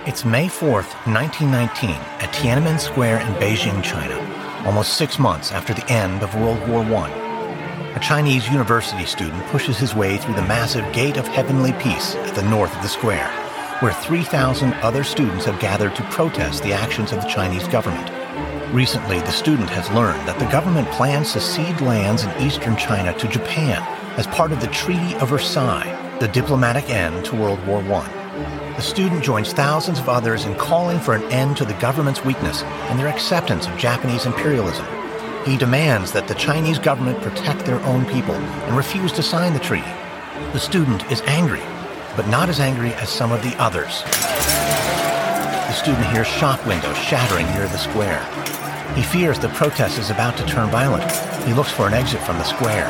It's 0.07 0.25
May 0.25 0.47
4th, 0.47 0.89
1919, 1.05 1.91
at 1.91 2.33
Tiananmen 2.33 2.79
Square 2.79 3.19
in 3.19 3.27
Beijing, 3.35 3.83
China, 3.83 4.17
almost 4.65 4.93
six 4.93 5.19
months 5.19 5.51
after 5.51 5.75
the 5.75 5.87
end 5.91 6.23
of 6.23 6.33
World 6.33 6.67
War 6.67 6.81
I. 6.81 7.24
A 7.95 7.99
Chinese 8.01 8.49
university 8.49 9.05
student 9.05 9.41
pushes 9.47 9.77
his 9.77 9.95
way 9.95 10.17
through 10.17 10.33
the 10.33 10.41
massive 10.41 10.91
Gate 10.91 11.15
of 11.15 11.27
Heavenly 11.29 11.71
Peace 11.73 12.13
at 12.15 12.35
the 12.35 12.43
north 12.49 12.75
of 12.75 12.81
the 12.81 12.89
square, 12.89 13.29
where 13.79 13.93
3,000 13.93 14.73
other 14.75 15.05
students 15.05 15.45
have 15.45 15.61
gathered 15.61 15.95
to 15.95 16.03
protest 16.11 16.61
the 16.61 16.73
actions 16.73 17.13
of 17.13 17.21
the 17.21 17.29
Chinese 17.29 17.67
government. 17.69 18.11
Recently, 18.73 19.19
the 19.19 19.31
student 19.31 19.69
has 19.69 19.89
learned 19.91 20.27
that 20.27 20.37
the 20.39 20.51
government 20.51 20.89
plans 20.91 21.31
to 21.31 21.39
cede 21.39 21.79
lands 21.79 22.25
in 22.25 22.41
eastern 22.41 22.75
China 22.75 23.17
to 23.17 23.29
Japan 23.29 23.81
as 24.19 24.27
part 24.27 24.51
of 24.51 24.59
the 24.59 24.67
Treaty 24.67 25.15
of 25.15 25.29
Versailles, 25.29 26.17
the 26.19 26.27
diplomatic 26.27 26.89
end 26.89 27.23
to 27.23 27.35
World 27.37 27.65
War 27.65 27.79
I 27.79 28.25
the 28.75 28.81
student 28.81 29.23
joins 29.23 29.53
thousands 29.53 29.99
of 29.99 30.09
others 30.09 30.43
in 30.43 30.53
calling 30.55 30.99
for 30.99 31.13
an 31.13 31.23
end 31.31 31.55
to 31.55 31.63
the 31.63 31.73
government's 31.75 32.25
weakness 32.25 32.61
and 32.63 32.99
their 32.99 33.07
acceptance 33.07 33.67
of 33.67 33.77
Japanese 33.77 34.25
imperialism. 34.25 34.85
He 35.45 35.57
demands 35.57 36.11
that 36.13 36.27
the 36.27 36.33
Chinese 36.33 36.79
government 36.79 37.21
protect 37.21 37.67
their 37.67 37.79
own 37.81 38.03
people 38.07 38.33
and 38.33 38.75
refuse 38.75 39.11
to 39.11 39.21
sign 39.21 39.53
the 39.53 39.59
treaty. 39.59 39.91
The 40.53 40.59
student 40.59 41.09
is 41.11 41.21
angry, 41.27 41.61
but 42.15 42.27
not 42.27 42.49
as 42.49 42.59
angry 42.59 42.95
as 42.95 43.09
some 43.09 43.31
of 43.31 43.43
the 43.43 43.55
others. 43.61 44.01
The 44.01 45.73
student 45.73 46.07
hears 46.07 46.25
shop 46.25 46.65
windows 46.65 46.97
shattering 46.97 47.45
near 47.51 47.67
the 47.67 47.77
square. 47.77 48.25
He 48.95 49.03
fears 49.03 49.37
the 49.37 49.49
protest 49.49 49.99
is 49.99 50.09
about 50.09 50.35
to 50.37 50.45
turn 50.47 50.71
violent. 50.71 51.11
He 51.45 51.53
looks 51.53 51.71
for 51.71 51.85
an 51.85 51.93
exit 51.93 52.21
from 52.21 52.39
the 52.39 52.43
square, 52.43 52.89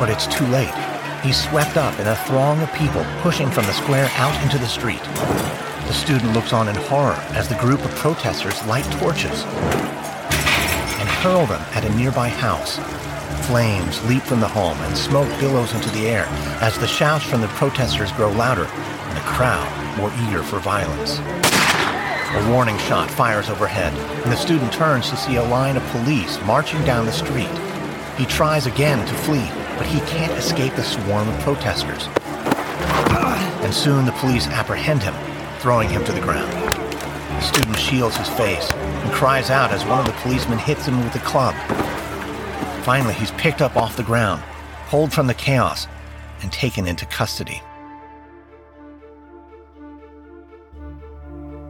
but 0.00 0.10
it's 0.10 0.26
too 0.26 0.46
late. 0.46 0.74
He's 1.22 1.40
swept 1.40 1.76
up 1.76 1.96
in 2.00 2.08
a 2.08 2.16
throng 2.26 2.60
of 2.62 2.72
people 2.74 3.06
pushing 3.20 3.48
from 3.48 3.64
the 3.66 3.72
square 3.72 4.10
out 4.14 4.34
into 4.42 4.58
the 4.58 4.66
street. 4.66 5.02
The 5.86 5.92
student 5.92 6.32
looks 6.32 6.52
on 6.52 6.66
in 6.66 6.74
horror 6.74 7.14
as 7.30 7.48
the 7.48 7.54
group 7.54 7.84
of 7.84 7.94
protesters 7.94 8.60
light 8.66 8.90
torches 8.98 9.44
hurl 11.22 11.46
them 11.46 11.62
at 11.72 11.84
a 11.84 11.94
nearby 11.96 12.28
house. 12.28 12.78
Flames 13.46 14.04
leap 14.04 14.22
from 14.22 14.40
the 14.40 14.48
home 14.48 14.78
and 14.82 14.96
smoke 14.96 15.28
billows 15.40 15.74
into 15.74 15.90
the 15.90 16.08
air 16.08 16.26
as 16.60 16.78
the 16.78 16.86
shouts 16.86 17.24
from 17.24 17.40
the 17.40 17.48
protesters 17.48 18.12
grow 18.12 18.30
louder 18.32 18.64
and 18.66 19.16
the 19.16 19.22
crowd 19.22 19.66
more 19.96 20.12
eager 20.26 20.42
for 20.42 20.58
violence. 20.58 21.18
A 21.18 22.50
warning 22.50 22.76
shot 22.78 23.10
fires 23.10 23.48
overhead, 23.48 23.94
and 24.24 24.32
the 24.32 24.36
student 24.36 24.72
turns 24.72 25.08
to 25.08 25.16
see 25.16 25.36
a 25.36 25.42
line 25.42 25.76
of 25.76 25.82
police 25.86 26.38
marching 26.42 26.84
down 26.84 27.06
the 27.06 27.12
street. 27.12 27.48
He 28.18 28.26
tries 28.26 28.66
again 28.66 29.06
to 29.06 29.14
flee, 29.14 29.48
but 29.78 29.86
he 29.86 30.00
can't 30.00 30.32
escape 30.32 30.74
the 30.74 30.82
swarm 30.82 31.28
of 31.28 31.40
protesters. 31.40 32.08
And 33.64 33.72
soon 33.72 34.04
the 34.04 34.12
police 34.12 34.46
apprehend 34.48 35.02
him, 35.02 35.14
throwing 35.60 35.88
him 35.88 36.04
to 36.04 36.12
the 36.12 36.20
ground. 36.20 36.52
The 36.52 37.40
student 37.40 37.78
shields 37.78 38.16
his 38.16 38.28
face 38.28 38.70
and 39.06 39.14
cries 39.14 39.50
out 39.50 39.70
as 39.70 39.84
one 39.84 40.00
of 40.00 40.06
the 40.06 40.20
policemen 40.20 40.58
hits 40.58 40.86
him 40.86 41.04
with 41.04 41.14
a 41.14 41.20
club. 41.20 41.54
Finally, 42.82 43.14
he's 43.14 43.30
picked 43.32 43.62
up 43.62 43.76
off 43.76 43.96
the 43.96 44.02
ground, 44.02 44.42
pulled 44.88 45.12
from 45.12 45.28
the 45.28 45.34
chaos, 45.34 45.86
and 46.42 46.50
taken 46.50 46.88
into 46.88 47.06
custody. 47.06 47.62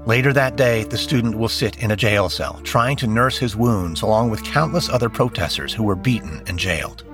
Later 0.07 0.33
that 0.33 0.57
day, 0.57 0.85
the 0.85 0.97
student 0.97 1.37
will 1.37 1.49
sit 1.49 1.83
in 1.83 1.91
a 1.91 1.97
jail 1.97 2.31
cell, 2.31 2.59
trying 2.65 2.97
to 2.97 3.07
nurse 3.07 3.37
his 3.37 3.55
wounds 3.55 4.01
along 4.01 4.31
with 4.31 4.43
countless 4.43 4.89
other 4.89 5.11
protesters 5.11 5.75
who 5.75 5.83
were 5.83 5.95
beaten 5.95 6.43
and 6.47 6.59
jailed. 6.59 7.05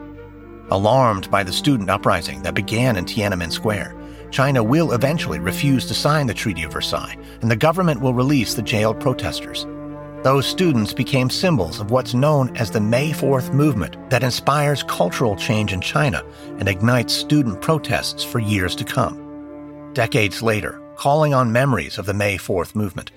Alarmed 0.70 1.32
by 1.32 1.42
the 1.42 1.52
student 1.52 1.90
uprising 1.90 2.42
that 2.42 2.54
began 2.54 2.96
in 2.96 3.06
Tiananmen 3.06 3.50
Square, 3.50 3.96
China 4.30 4.62
will 4.62 4.92
eventually 4.92 5.40
refuse 5.40 5.84
to 5.86 5.94
sign 5.94 6.28
the 6.28 6.34
Treaty 6.34 6.62
of 6.62 6.72
Versailles, 6.72 7.16
and 7.40 7.50
the 7.50 7.56
government 7.56 8.00
will 8.00 8.14
release 8.14 8.54
the 8.54 8.62
jailed 8.62 9.00
protesters. 9.00 9.66
Those 10.22 10.46
students 10.46 10.94
became 10.94 11.28
symbols 11.28 11.80
of 11.80 11.90
what's 11.90 12.14
known 12.14 12.56
as 12.56 12.70
the 12.70 12.80
May 12.80 13.10
4th 13.10 13.52
movement 13.52 13.96
that 14.08 14.22
inspires 14.22 14.84
cultural 14.84 15.34
change 15.34 15.72
in 15.72 15.80
China 15.80 16.22
and 16.58 16.68
ignites 16.68 17.12
student 17.12 17.60
protests 17.60 18.22
for 18.22 18.38
years 18.38 18.76
to 18.76 18.84
come. 18.84 19.90
Decades 19.94 20.40
later, 20.40 20.80
calling 20.94 21.34
on 21.34 21.50
memories 21.50 21.98
of 21.98 22.06
the 22.06 22.14
May 22.14 22.38
4th 22.38 22.76
movement, 22.76 23.10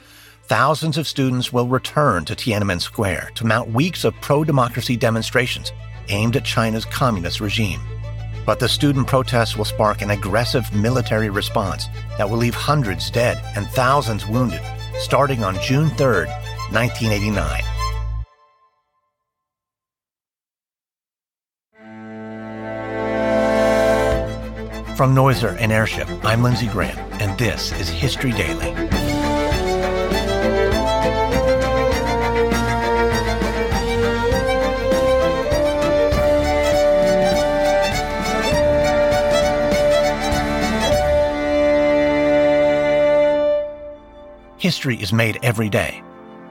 thousands 0.45 0.97
of 0.97 1.07
students 1.07 1.53
will 1.53 1.67
return 1.67 2.25
to 2.25 2.35
Tiananmen 2.35 2.81
Square 2.81 3.29
to 3.35 3.45
mount 3.45 3.69
weeks 3.71 4.03
of 4.03 4.19
pro 4.21 4.43
democracy 4.43 4.97
demonstrations 4.97 5.71
aimed 6.09 6.35
at 6.35 6.43
China's 6.43 6.85
communist 6.85 7.39
regime. 7.39 7.81
But 8.47 8.59
the 8.59 8.67
student 8.67 9.05
protests 9.05 9.55
will 9.55 9.65
spark 9.65 10.01
an 10.01 10.09
aggressive 10.09 10.73
military 10.73 11.29
response 11.29 11.85
that 12.17 12.27
will 12.27 12.37
leave 12.37 12.55
hundreds 12.55 13.11
dead 13.11 13.39
and 13.55 13.67
thousands 13.67 14.25
wounded, 14.25 14.61
starting 14.97 15.43
on 15.43 15.59
June 15.61 15.89
3rd, 15.91 16.54
1989. 16.71 17.61
From 24.95 25.13
Noiser 25.13 25.57
and 25.59 25.73
Airship, 25.73 26.07
I'm 26.23 26.41
Lindsay 26.41 26.67
Graham, 26.67 26.97
and 27.19 27.37
this 27.37 27.73
is 27.79 27.89
History 27.89 28.31
Daily. 28.31 28.73
History 44.57 44.95
is 44.95 45.11
made 45.11 45.37
every 45.43 45.69
day. 45.69 46.01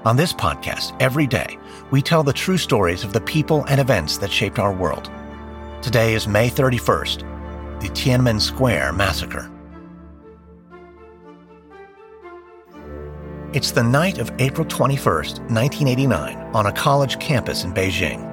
On 0.04 0.16
this 0.16 0.34
podcast, 0.34 0.94
every 1.00 1.26
day, 1.26 1.58
we 1.90 2.02
tell 2.02 2.22
the 2.22 2.32
true 2.34 2.58
stories 2.58 3.04
of 3.04 3.14
the 3.14 3.22
people 3.22 3.64
and 3.70 3.80
events 3.80 4.18
that 4.18 4.30
shaped 4.30 4.58
our 4.58 4.70
world. 4.70 5.10
Today 5.80 6.12
is 6.12 6.28
May 6.28 6.50
31st, 6.50 7.80
the 7.80 7.88
Tiananmen 7.88 8.38
Square 8.38 8.92
Massacre. 8.92 9.50
It's 13.54 13.70
the 13.70 13.82
night 13.82 14.18
of 14.18 14.30
April 14.40 14.66
21st, 14.66 15.38
1989, 15.48 16.36
on 16.52 16.66
a 16.66 16.72
college 16.72 17.18
campus 17.18 17.64
in 17.64 17.72
Beijing. 17.72 18.30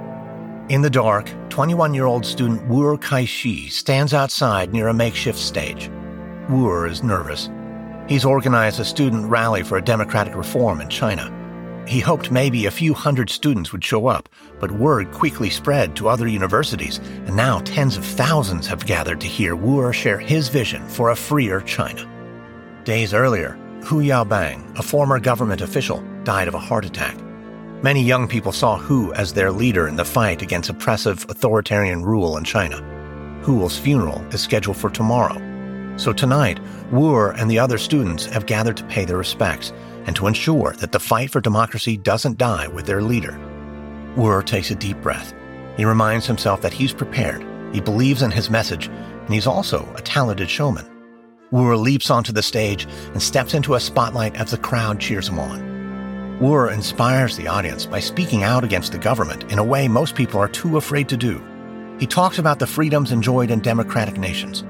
In 0.69 0.81
the 0.81 0.89
dark, 0.89 1.31
21 1.47 1.93
year 1.93 2.05
old 2.05 2.25
student 2.25 2.67
Wuer 2.67 2.97
Kaixi 2.99 3.71
stands 3.71 4.13
outside 4.13 4.73
near 4.73 4.89
a 4.89 4.93
makeshift 4.93 5.39
stage. 5.39 5.89
Wu 6.49 6.83
is 6.83 7.01
nervous. 7.01 7.49
He's 8.09 8.25
organized 8.25 8.81
a 8.81 8.83
student 8.83 9.29
rally 9.29 9.63
for 9.63 9.77
a 9.77 9.81
democratic 9.81 10.35
reform 10.35 10.81
in 10.81 10.89
China. 10.89 11.37
He 11.87 11.99
hoped 11.99 12.31
maybe 12.31 12.65
a 12.65 12.71
few 12.71 12.93
hundred 12.93 13.29
students 13.29 13.71
would 13.71 13.83
show 13.83 14.07
up, 14.07 14.29
but 14.59 14.71
word 14.71 15.11
quickly 15.11 15.49
spread 15.49 15.95
to 15.95 16.07
other 16.07 16.27
universities, 16.27 16.99
and 17.25 17.35
now 17.35 17.59
tens 17.59 17.97
of 17.97 18.05
thousands 18.05 18.67
have 18.67 18.85
gathered 18.85 19.19
to 19.21 19.27
hear 19.27 19.55
Wu 19.55 19.91
share 19.91 20.19
his 20.19 20.47
vision 20.47 20.87
for 20.87 21.09
a 21.09 21.15
freer 21.15 21.61
China. 21.61 22.07
Days 22.83 23.13
earlier, 23.13 23.57
Hu 23.83 24.01
Yaobang, 24.01 24.77
a 24.77 24.83
former 24.83 25.19
government 25.19 25.61
official, 25.61 26.03
died 26.23 26.47
of 26.47 26.53
a 26.53 26.59
heart 26.59 26.85
attack. 26.85 27.17
Many 27.83 28.03
young 28.03 28.27
people 28.27 28.51
saw 28.51 28.77
Hu 28.77 29.11
as 29.13 29.33
their 29.33 29.51
leader 29.51 29.87
in 29.87 29.95
the 29.95 30.05
fight 30.05 30.43
against 30.43 30.69
oppressive 30.69 31.25
authoritarian 31.29 32.03
rule 32.03 32.37
in 32.37 32.43
China. 32.43 32.77
Hu's 33.41 33.77
funeral 33.77 34.23
is 34.31 34.41
scheduled 34.41 34.77
for 34.77 34.91
tomorrow. 34.91 35.35
So 35.97 36.13
tonight, 36.13 36.59
Wu 36.91 37.31
and 37.31 37.49
the 37.49 37.57
other 37.57 37.79
students 37.79 38.25
have 38.27 38.45
gathered 38.45 38.77
to 38.77 38.83
pay 38.85 39.03
their 39.03 39.17
respects 39.17 39.73
and 40.05 40.15
to 40.15 40.27
ensure 40.27 40.73
that 40.79 40.91
the 40.91 40.99
fight 40.99 41.29
for 41.29 41.41
democracy 41.41 41.97
doesn't 41.97 42.37
die 42.37 42.67
with 42.67 42.85
their 42.85 43.01
leader. 43.01 43.39
Wu 44.15 44.41
takes 44.43 44.71
a 44.71 44.75
deep 44.75 44.99
breath. 45.01 45.33
He 45.77 45.85
reminds 45.85 46.25
himself 46.25 46.61
that 46.61 46.73
he's 46.73 46.93
prepared, 46.93 47.45
he 47.73 47.79
believes 47.79 48.21
in 48.21 48.31
his 48.31 48.49
message, 48.49 48.87
and 48.87 49.33
he's 49.33 49.47
also 49.47 49.87
a 49.95 50.01
talented 50.01 50.49
showman. 50.49 50.85
Wu 51.51 51.75
leaps 51.75 52.09
onto 52.09 52.31
the 52.31 52.41
stage 52.41 52.87
and 53.13 53.21
steps 53.21 53.53
into 53.53 53.75
a 53.75 53.79
spotlight 53.79 54.35
as 54.35 54.51
the 54.51 54.57
crowd 54.57 54.99
cheers 54.99 55.27
him 55.27 55.39
on. 55.39 56.37
Wu 56.39 56.69
inspires 56.69 57.37
the 57.37 57.47
audience 57.47 57.85
by 57.85 57.99
speaking 57.99 58.43
out 58.43 58.63
against 58.63 58.91
the 58.91 58.97
government 58.97 59.51
in 59.51 59.59
a 59.59 59.63
way 59.63 59.87
most 59.87 60.15
people 60.15 60.39
are 60.39 60.47
too 60.47 60.77
afraid 60.77 61.07
to 61.09 61.17
do. 61.17 61.41
He 61.99 62.07
talks 62.07 62.39
about 62.39 62.57
the 62.57 62.65
freedoms 62.65 63.11
enjoyed 63.11 63.51
in 63.51 63.59
democratic 63.59 64.17
nations. 64.17 64.63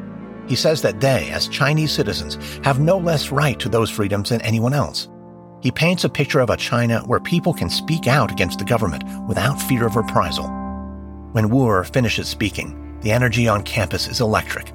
He 0.48 0.56
says 0.56 0.82
that 0.82 1.00
they, 1.00 1.30
as 1.30 1.48
Chinese 1.48 1.91
citizens, 1.91 2.38
have 2.65 2.82
no 2.82 2.98
less 2.98 3.32
right 3.32 3.58
to 3.60 3.70
those 3.70 3.89
freedoms 3.89 4.30
than 4.30 4.41
anyone 4.41 4.74
else. 4.74 5.08
He 5.62 5.69
paints 5.69 6.04
a 6.04 6.10
picture 6.10 6.39
of 6.39 6.50
a 6.50 6.58
China 6.58 7.02
where 7.06 7.19
people 7.19 7.54
can 7.54 7.69
speak 7.69 8.08
out 8.08 8.32
against 8.32 8.58
the 8.58 8.65
government 8.65 9.04
without 9.28 9.62
fear 9.62 9.86
of 9.86 9.95
reprisal. 9.95 10.47
When 11.34 11.50
Wu 11.50 11.84
finishes 11.84 12.28
speaking, 12.28 12.97
the 13.02 13.12
energy 13.12 13.47
on 13.47 13.63
campus 13.63 14.08
is 14.08 14.21
electric. 14.21 14.74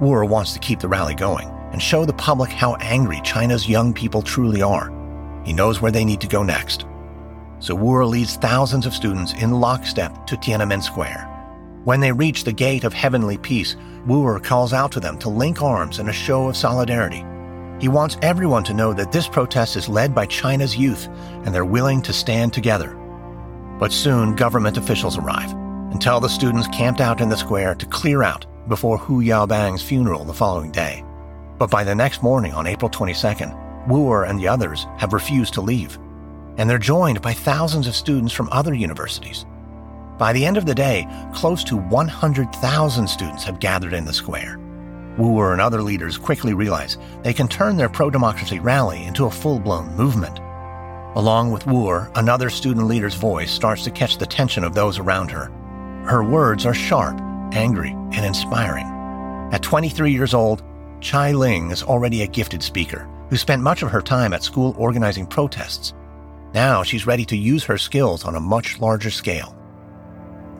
Wu 0.00 0.24
wants 0.24 0.54
to 0.54 0.58
keep 0.58 0.80
the 0.80 0.88
rally 0.88 1.14
going 1.14 1.48
and 1.72 1.82
show 1.82 2.04
the 2.06 2.14
public 2.14 2.50
how 2.50 2.76
angry 2.76 3.20
China's 3.22 3.68
young 3.68 3.92
people 3.92 4.22
truly 4.22 4.62
are. 4.62 4.90
He 5.44 5.52
knows 5.52 5.80
where 5.82 5.92
they 5.92 6.04
need 6.04 6.20
to 6.22 6.26
go 6.26 6.42
next. 6.42 6.86
So 7.58 7.74
Wu 7.74 8.02
leads 8.04 8.36
thousands 8.36 8.86
of 8.86 8.94
students 8.94 9.34
in 9.34 9.60
lockstep 9.60 10.26
to 10.26 10.36
Tiananmen 10.36 10.82
Square. 10.82 11.28
When 11.84 12.00
they 12.00 12.12
reach 12.12 12.44
the 12.44 12.52
gate 12.52 12.84
of 12.84 12.94
heavenly 12.94 13.36
peace, 13.36 13.76
Wu 14.06 14.38
calls 14.40 14.72
out 14.72 14.92
to 14.92 15.00
them 15.00 15.18
to 15.18 15.28
link 15.28 15.62
arms 15.62 15.98
in 15.98 16.08
a 16.08 16.12
show 16.12 16.48
of 16.48 16.56
solidarity. 16.56 17.24
He 17.82 17.88
wants 17.88 18.16
everyone 18.22 18.62
to 18.64 18.74
know 18.74 18.92
that 18.94 19.10
this 19.10 19.26
protest 19.26 19.74
is 19.74 19.88
led 19.88 20.14
by 20.14 20.24
China's 20.26 20.76
youth 20.76 21.08
and 21.44 21.52
they're 21.52 21.64
willing 21.64 22.00
to 22.02 22.12
stand 22.12 22.52
together. 22.52 22.94
But 23.80 23.90
soon, 23.90 24.36
government 24.36 24.78
officials 24.78 25.18
arrive 25.18 25.50
and 25.50 26.00
tell 26.00 26.20
the 26.20 26.28
students 26.28 26.68
camped 26.68 27.00
out 27.00 27.20
in 27.20 27.28
the 27.28 27.36
square 27.36 27.74
to 27.74 27.86
clear 27.86 28.22
out 28.22 28.46
before 28.68 28.98
Hu 28.98 29.20
Yaobang's 29.20 29.82
funeral 29.82 30.24
the 30.24 30.32
following 30.32 30.70
day. 30.70 31.04
But 31.58 31.72
by 31.72 31.82
the 31.82 31.92
next 31.92 32.22
morning, 32.22 32.52
on 32.52 32.68
April 32.68 32.88
22nd, 32.88 33.88
Wu 33.88 34.12
and 34.22 34.38
the 34.38 34.46
others 34.46 34.86
have 34.98 35.12
refused 35.12 35.54
to 35.54 35.60
leave. 35.60 35.98
And 36.58 36.70
they're 36.70 36.78
joined 36.78 37.20
by 37.20 37.32
thousands 37.32 37.88
of 37.88 37.96
students 37.96 38.32
from 38.32 38.48
other 38.52 38.74
universities. 38.74 39.44
By 40.18 40.32
the 40.32 40.46
end 40.46 40.56
of 40.56 40.66
the 40.66 40.74
day, 40.74 41.08
close 41.34 41.64
to 41.64 41.76
100,000 41.76 43.08
students 43.08 43.42
have 43.42 43.58
gathered 43.58 43.92
in 43.92 44.04
the 44.04 44.12
square. 44.12 44.60
Wu 45.18 45.40
and 45.42 45.60
other 45.60 45.82
leaders 45.82 46.18
quickly 46.18 46.54
realize 46.54 46.98
they 47.22 47.32
can 47.32 47.48
turn 47.48 47.76
their 47.76 47.88
pro 47.88 48.10
democracy 48.10 48.58
rally 48.58 49.04
into 49.04 49.26
a 49.26 49.30
full 49.30 49.58
blown 49.58 49.94
movement. 49.96 50.38
Along 51.16 51.52
with 51.52 51.66
Wu, 51.66 51.90
another 52.14 52.48
student 52.48 52.86
leader's 52.86 53.14
voice 53.14 53.50
starts 53.50 53.84
to 53.84 53.90
catch 53.90 54.16
the 54.16 54.24
attention 54.24 54.64
of 54.64 54.74
those 54.74 54.98
around 54.98 55.30
her. 55.30 55.50
Her 56.06 56.24
words 56.24 56.64
are 56.64 56.74
sharp, 56.74 57.20
angry, 57.52 57.90
and 57.90 58.24
inspiring. 58.24 58.86
At 59.52 59.62
23 59.62 60.10
years 60.10 60.32
old, 60.32 60.62
Chai 61.00 61.32
Ling 61.32 61.70
is 61.70 61.82
already 61.82 62.22
a 62.22 62.26
gifted 62.26 62.62
speaker 62.62 63.08
who 63.28 63.36
spent 63.36 63.62
much 63.62 63.82
of 63.82 63.90
her 63.90 64.02
time 64.02 64.32
at 64.32 64.42
school 64.42 64.74
organizing 64.78 65.26
protests. 65.26 65.92
Now 66.54 66.82
she's 66.82 67.06
ready 67.06 67.24
to 67.26 67.36
use 67.36 67.64
her 67.64 67.78
skills 67.78 68.24
on 68.24 68.34
a 68.34 68.40
much 68.40 68.78
larger 68.78 69.10
scale. 69.10 69.56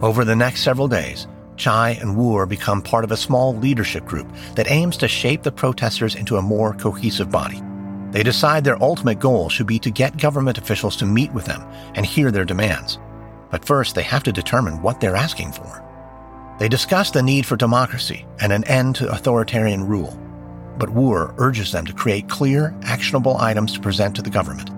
Over 0.01 0.25
the 0.25 0.37
next 0.37 0.63
several 0.63 0.89
days, 0.89 1.29
Chai 1.63 1.91
and 2.01 2.17
Wu 2.17 2.35
are 2.35 2.45
become 2.45 2.83
part 2.83 3.05
of 3.05 3.13
a 3.13 3.17
small 3.17 3.55
leadership 3.55 4.05
group 4.05 4.27
that 4.57 4.69
aims 4.69 4.97
to 4.97 5.07
shape 5.07 5.45
the 5.45 5.53
protesters 5.53 6.17
into 6.17 6.37
a 6.37 6.43
more 6.43 6.75
cohesive 6.75 7.31
body. 7.31 7.63
They 8.11 8.25
decide 8.25 8.65
their 8.65 8.83
ultimate 8.83 9.21
goal 9.21 9.49
should 9.49 9.69
be 9.69 9.79
to 9.79 9.91
get 9.93 10.17
government 10.17 10.59
officials 10.59 10.97
to 10.97 11.07
meet 11.07 11.33
with 11.33 11.45
them 11.45 11.63
and 11.95 12.05
hear 12.05 12.33
their 12.33 12.45
demands. 12.45 12.99
But 13.53 13.65
first, 13.65 13.95
they 13.95 14.03
have 14.03 14.25
to 14.25 14.33
determine 14.33 14.83
what 14.83 15.01
they're 15.01 15.15
asking 15.15 15.53
for. 15.53 15.85
They 16.59 16.69
discuss 16.69 17.13
the 17.13 17.23
need 17.23 17.47
for 17.47 17.55
democracy 17.55 18.27
and 18.41 18.53
an 18.53 18.65
end 18.65 18.97
to 18.97 19.13
authoritarian 19.13 19.87
rule. 19.87 20.19
But 20.79 20.91
Wu 20.91 21.33
urges 21.39 21.71
them 21.71 21.87
to 21.87 21.93
create 21.93 22.29
clear, 22.29 22.75
actionable 22.83 23.37
items 23.37 23.73
to 23.75 23.81
present 23.81 24.17
to 24.17 24.23
the 24.23 24.31
government. 24.31 24.71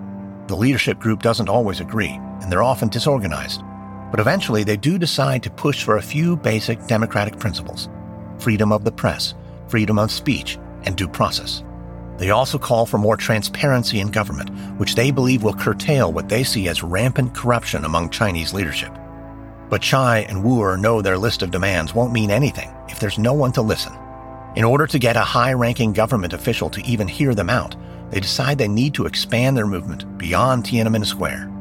The 0.47 0.55
leadership 0.55 0.99
group 0.99 1.23
doesn't 1.23 1.49
always 1.49 1.79
agree, 1.79 2.19
and 2.41 2.51
they're 2.51 2.61
often 2.61 2.89
disorganized. 2.89 3.63
But 4.15 4.21
eventually, 4.21 4.63
they 4.63 4.77
do 4.77 4.97
decide 4.97 5.43
to 5.43 5.49
push 5.49 5.83
for 5.83 5.97
a 5.97 6.01
few 6.01 6.37
basic 6.37 6.87
democratic 6.87 7.37
principles 7.37 7.89
freedom 8.37 8.71
of 8.71 8.85
the 8.85 8.91
press, 8.93 9.33
freedom 9.67 9.99
of 9.99 10.09
speech, 10.09 10.57
and 10.83 10.95
due 10.95 11.09
process. 11.09 11.65
They 12.17 12.29
also 12.29 12.57
call 12.57 12.85
for 12.85 12.97
more 12.97 13.17
transparency 13.17 13.99
in 13.99 14.11
government, 14.11 14.51
which 14.79 14.95
they 14.95 15.11
believe 15.11 15.43
will 15.43 15.53
curtail 15.53 16.13
what 16.13 16.29
they 16.29 16.45
see 16.45 16.69
as 16.69 16.81
rampant 16.81 17.35
corruption 17.35 17.83
among 17.83 18.09
Chinese 18.09 18.53
leadership. 18.53 18.97
But 19.69 19.81
Chai 19.81 20.19
and 20.19 20.45
Wu 20.45 20.77
know 20.77 21.01
their 21.01 21.17
list 21.17 21.41
of 21.41 21.51
demands 21.51 21.93
won't 21.93 22.13
mean 22.13 22.31
anything 22.31 22.73
if 22.87 23.01
there's 23.01 23.19
no 23.19 23.33
one 23.33 23.51
to 23.51 23.61
listen. 23.61 23.91
In 24.55 24.63
order 24.63 24.87
to 24.87 24.97
get 24.97 25.17
a 25.17 25.31
high 25.35 25.51
ranking 25.51 25.91
government 25.91 26.31
official 26.31 26.69
to 26.69 26.85
even 26.85 27.09
hear 27.09 27.35
them 27.35 27.49
out, 27.49 27.75
they 28.11 28.21
decide 28.21 28.59
they 28.59 28.69
need 28.69 28.93
to 28.93 29.07
expand 29.07 29.57
their 29.57 29.67
movement 29.67 30.17
beyond 30.17 30.63
Tiananmen 30.63 31.05
Square. 31.05 31.51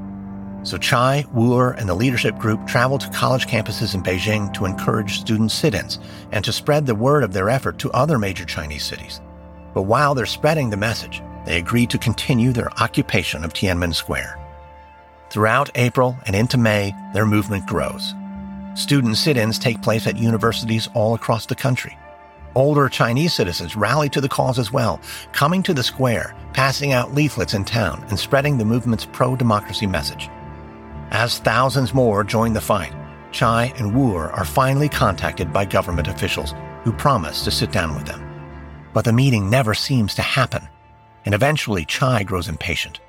So 0.65 0.79
Chai, 0.79 1.27
Wu, 1.35 1.61
and 1.61 1.87
the 1.87 1.95
leadership 1.95 2.39
group 2.39 2.67
travel 2.67 2.97
to 2.99 3.11
college 3.11 3.47
campuses 3.47 3.95
in 3.95 4.03
Beijing 4.03 4.53
to 4.55 4.65
encourage 4.65 5.21
student 5.21 5.53
sit 5.53 5.75
ins 5.75 5.99
and 6.33 6.43
to 6.43 6.53
spread 6.53 6.87
the 6.87 6.95
word 6.95 7.23
of 7.23 7.35
their 7.35 7.51
effort 7.51 7.79
to 7.81 7.93
other 7.93 8.19
major 8.19 8.47
Chinese 8.47 8.83
cities. 8.83 9.21
But 9.75 9.83
while 9.83 10.15
they're 10.15 10.25
spreading 10.25 10.71
the 10.71 10.79
message, 10.79 11.23
they 11.45 11.59
agree 11.59 11.87
to 11.89 11.99
continue 11.99 12.51
their 12.51 12.73
occupation 12.81 13.45
of 13.45 13.53
Tiananmen 13.53 13.95
Square. 13.95 14.41
Throughout 15.29 15.71
April 15.75 16.17
and 16.27 16.35
into 16.35 16.57
May, 16.57 16.95
their 17.13 17.27
movement 17.27 17.67
grows. 17.67 18.15
Student 18.75 19.19
sit 19.19 19.37
ins 19.37 19.59
take 19.59 19.83
place 19.83 20.07
at 20.07 20.17
universities 20.17 20.89
all 20.95 21.15
across 21.15 21.45
the 21.45 21.55
country. 21.55 21.99
Older 22.55 22.89
Chinese 22.89 23.35
citizens 23.35 23.77
rally 23.77 24.09
to 24.09 24.21
the 24.21 24.29
cause 24.31 24.59
as 24.59 24.73
well, 24.73 24.99
coming 25.33 25.63
to 25.65 25.75
the 25.75 25.83
square, 25.83 26.35
passing 26.55 26.93
out 26.93 27.13
leaflets 27.13 27.53
in 27.53 27.65
town, 27.65 28.03
and 28.09 28.19
spreading 28.19 28.57
the 28.57 28.65
movement's 28.65 29.05
pro 29.05 29.37
democracy 29.37 29.87
message. 29.87 30.31
As 31.11 31.39
thousands 31.39 31.95
more 31.95 32.25
join 32.25 32.53
the 32.53 32.61
fight, 32.61 32.93
Chai 33.31 33.73
and 33.77 33.95
Wu 33.95 34.15
are 34.15 34.45
finally 34.45 34.89
contacted 34.89 35.53
by 35.53 35.65
government 35.65 36.09
officials 36.09 36.55
who 36.83 36.93
promise 36.93 37.45
to 37.45 37.51
sit 37.51 37.73
down 37.73 37.95
with 37.95 38.07
them. 38.07 38.21
But 38.93 39.05
the 39.05 39.13
meeting 39.13 39.51
never 39.51 39.75
seems 39.75 40.15
to 40.15 40.23
happen, 40.23 40.69
and 41.25 41.35
eventually 41.35 41.85
Chai 41.85 42.23
grows 42.23 42.49
impatient. 42.49 43.01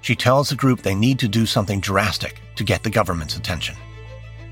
She 0.00 0.14
tells 0.14 0.48
the 0.48 0.56
group 0.56 0.82
they 0.82 0.94
need 0.94 1.18
to 1.20 1.28
do 1.28 1.46
something 1.46 1.80
drastic 1.80 2.40
to 2.56 2.64
get 2.64 2.82
the 2.82 2.90
government's 2.90 3.36
attention. 3.36 3.76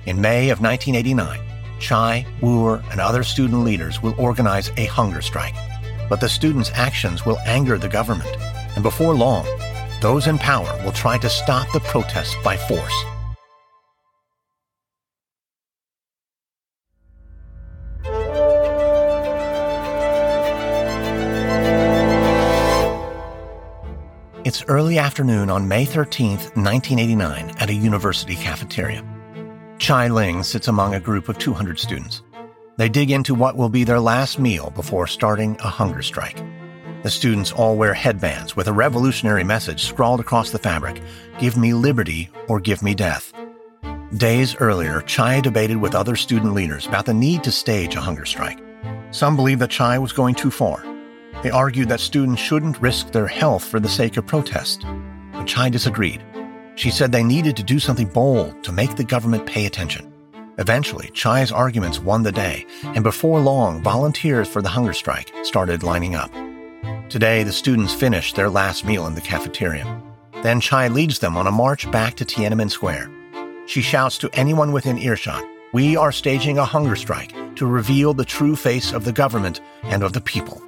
In 0.07 0.21
May 0.21 0.51
of 0.51 0.61
1989, 0.61 1.41
Chai, 1.79 2.27
Wu, 2.41 2.75
and 2.75 3.01
other 3.01 3.23
student 3.23 3.65
leaders 3.65 4.03
will 4.03 4.15
organize 4.19 4.71
a 4.77 4.87
hunger 4.87 5.21
strike. 5.21 5.55
But 6.09 6.21
the 6.21 6.29
students' 6.29 6.71
actions 6.75 7.27
will 7.27 7.39
anger 7.41 7.79
the 7.79 7.89
government, 7.89 8.31
and 8.75 8.83
before 8.83 9.15
long, 9.15 9.45
those 10.01 10.27
in 10.27 10.39
power 10.39 10.73
will 10.85 10.93
try 10.93 11.19
to 11.19 11.29
stop 11.29 11.71
the 11.73 11.81
protests 11.81 12.37
by 12.43 12.57
force. 12.57 13.05
It's 24.47 24.65
early 24.69 24.97
afternoon 24.97 25.51
on 25.51 25.67
May 25.67 25.85
13, 25.85 26.39
1989, 26.55 27.51
at 27.59 27.69
a 27.69 27.75
university 27.75 28.37
cafeteria. 28.37 29.03
Chai 29.79 30.07
Ling 30.07 30.45
sits 30.45 30.69
among 30.69 30.95
a 30.95 31.01
group 31.01 31.29
of 31.29 31.37
200 31.39 31.81
students. 31.81 32.23
They 32.77 32.89
dig 32.89 33.11
into 33.11 33.35
what 33.35 33.57
will 33.57 33.69
be 33.69 33.83
their 33.83 33.99
last 33.99 34.39
meal 34.39 34.71
before 34.71 35.09
starting 35.09 35.57
a 35.65 35.69
hunger 35.69 36.01
strike. 36.01 36.41
The 37.07 37.11
students 37.11 37.53
all 37.53 37.77
wear 37.77 37.95
headbands 37.95 38.57
with 38.57 38.67
a 38.67 38.73
revolutionary 38.73 39.45
message 39.45 39.85
scrawled 39.85 40.19
across 40.19 40.51
the 40.51 40.59
fabric 40.59 41.01
Give 41.39 41.57
me 41.57 41.73
liberty 41.73 42.31
or 42.49 42.59
give 42.59 42.83
me 42.83 42.97
death. 42.97 43.33
Days 44.17 44.57
earlier, 44.57 45.03
Chai 45.03 45.41
debated 45.41 45.77
with 45.77 45.95
other 45.95 46.17
student 46.17 46.53
leaders 46.53 46.89
about 46.89 47.07
the 47.07 47.15
need 47.15 47.45
to 47.45 47.53
stage 47.53 47.95
a 47.95 48.01
hunger 48.01 48.25
strike. 48.25 48.59
Some 49.13 49.37
believed 49.37 49.61
that 49.61 49.71
Chai 49.71 50.01
was 50.01 50.11
going 50.11 50.35
too 50.35 50.51
far, 50.51 50.85
they 51.45 51.51
argued 51.51 51.89
that 51.91 52.01
students 52.01 52.43
shouldn't 52.43 52.83
risk 52.83 53.13
their 53.13 53.29
health 53.29 53.63
for 53.63 53.79
the 53.79 53.89
sake 53.89 54.17
of 54.17 54.27
protest. 54.27 54.85
But 55.33 55.47
Chai 55.47 55.69
disagreed. 55.69 56.25
She 56.75 56.91
said 56.91 57.13
they 57.13 57.23
needed 57.23 57.57
to 57.59 57.63
do 57.63 57.79
something 57.79 58.09
bold 58.09 58.65
to 58.65 58.73
make 58.73 58.97
the 58.97 59.05
government 59.05 59.47
pay 59.47 59.67
attention. 59.67 60.13
Eventually, 60.59 61.11
Chai's 61.15 61.53
arguments 61.53 62.01
won 62.01 62.25
the 62.25 62.33
day, 62.33 62.67
and 62.83 63.05
before 63.05 63.39
long, 63.39 63.81
volunteers 63.81 64.49
for 64.49 64.61
the 64.61 64.71
hunger 64.71 64.93
strike 64.93 65.33
started 65.45 65.85
lining 65.85 66.17
up. 66.17 66.33
Today, 67.09 67.45
the 67.45 67.53
students 67.53 67.95
finish 67.95 68.33
their 68.33 68.51
last 68.51 68.85
meal 68.85 69.07
in 69.07 69.15
the 69.15 69.21
cafeteria. 69.21 70.03
Then 70.43 70.61
Chai 70.61 70.89
leads 70.89 71.21
them 71.21 71.37
on 71.37 71.47
a 71.47 71.53
march 71.53 71.89
back 71.93 72.17
to 72.17 72.25
Tiananmen 72.25 72.69
Square. 72.71 73.09
She 73.67 73.81
shouts 73.81 74.19
to 74.19 74.31
anyone 74.33 74.73
within 74.73 74.99
earshot, 74.99 75.45
We 75.73 75.97
are 75.97 76.11
staging 76.11 76.59
a 76.59 76.65
hunger 76.65 76.97
strike 76.97 77.33
to 77.57 77.67
reveal 77.67 78.13
the 78.13 78.25
true 78.25 78.57
face 78.57 78.93
of 78.93 79.05
the 79.05 79.13
government 79.13 79.61
and 79.85 80.03
of 80.03 80.15
the 80.15 80.21
people. 80.21 80.61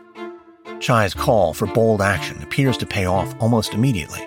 Chai's 0.79 1.13
call 1.13 1.55
for 1.55 1.67
bold 1.67 2.01
action 2.01 2.41
appears 2.43 2.77
to 2.79 2.87
pay 2.87 3.05
off 3.05 3.35
almost 3.41 3.75
immediately. 3.75 4.25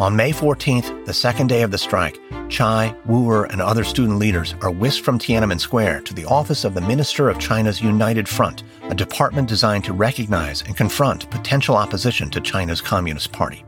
On 0.00 0.16
May 0.16 0.32
14th, 0.32 1.06
the 1.06 1.14
second 1.14 1.46
day 1.46 1.62
of 1.62 1.70
the 1.70 1.78
strike, 1.78 2.18
Chai, 2.48 2.96
Wu, 3.06 3.44
and 3.44 3.62
other 3.62 3.84
student 3.84 4.18
leaders 4.18 4.56
are 4.60 4.72
whisked 4.72 5.04
from 5.04 5.20
Tiananmen 5.20 5.60
Square 5.60 6.00
to 6.00 6.14
the 6.14 6.24
office 6.24 6.64
of 6.64 6.74
the 6.74 6.80
Minister 6.80 7.28
of 7.28 7.38
China's 7.38 7.80
United 7.80 8.28
Front, 8.28 8.64
a 8.82 8.94
department 8.96 9.48
designed 9.48 9.84
to 9.84 9.92
recognize 9.92 10.62
and 10.62 10.76
confront 10.76 11.30
potential 11.30 11.76
opposition 11.76 12.28
to 12.30 12.40
China's 12.40 12.80
Communist 12.80 13.30
Party. 13.30 13.64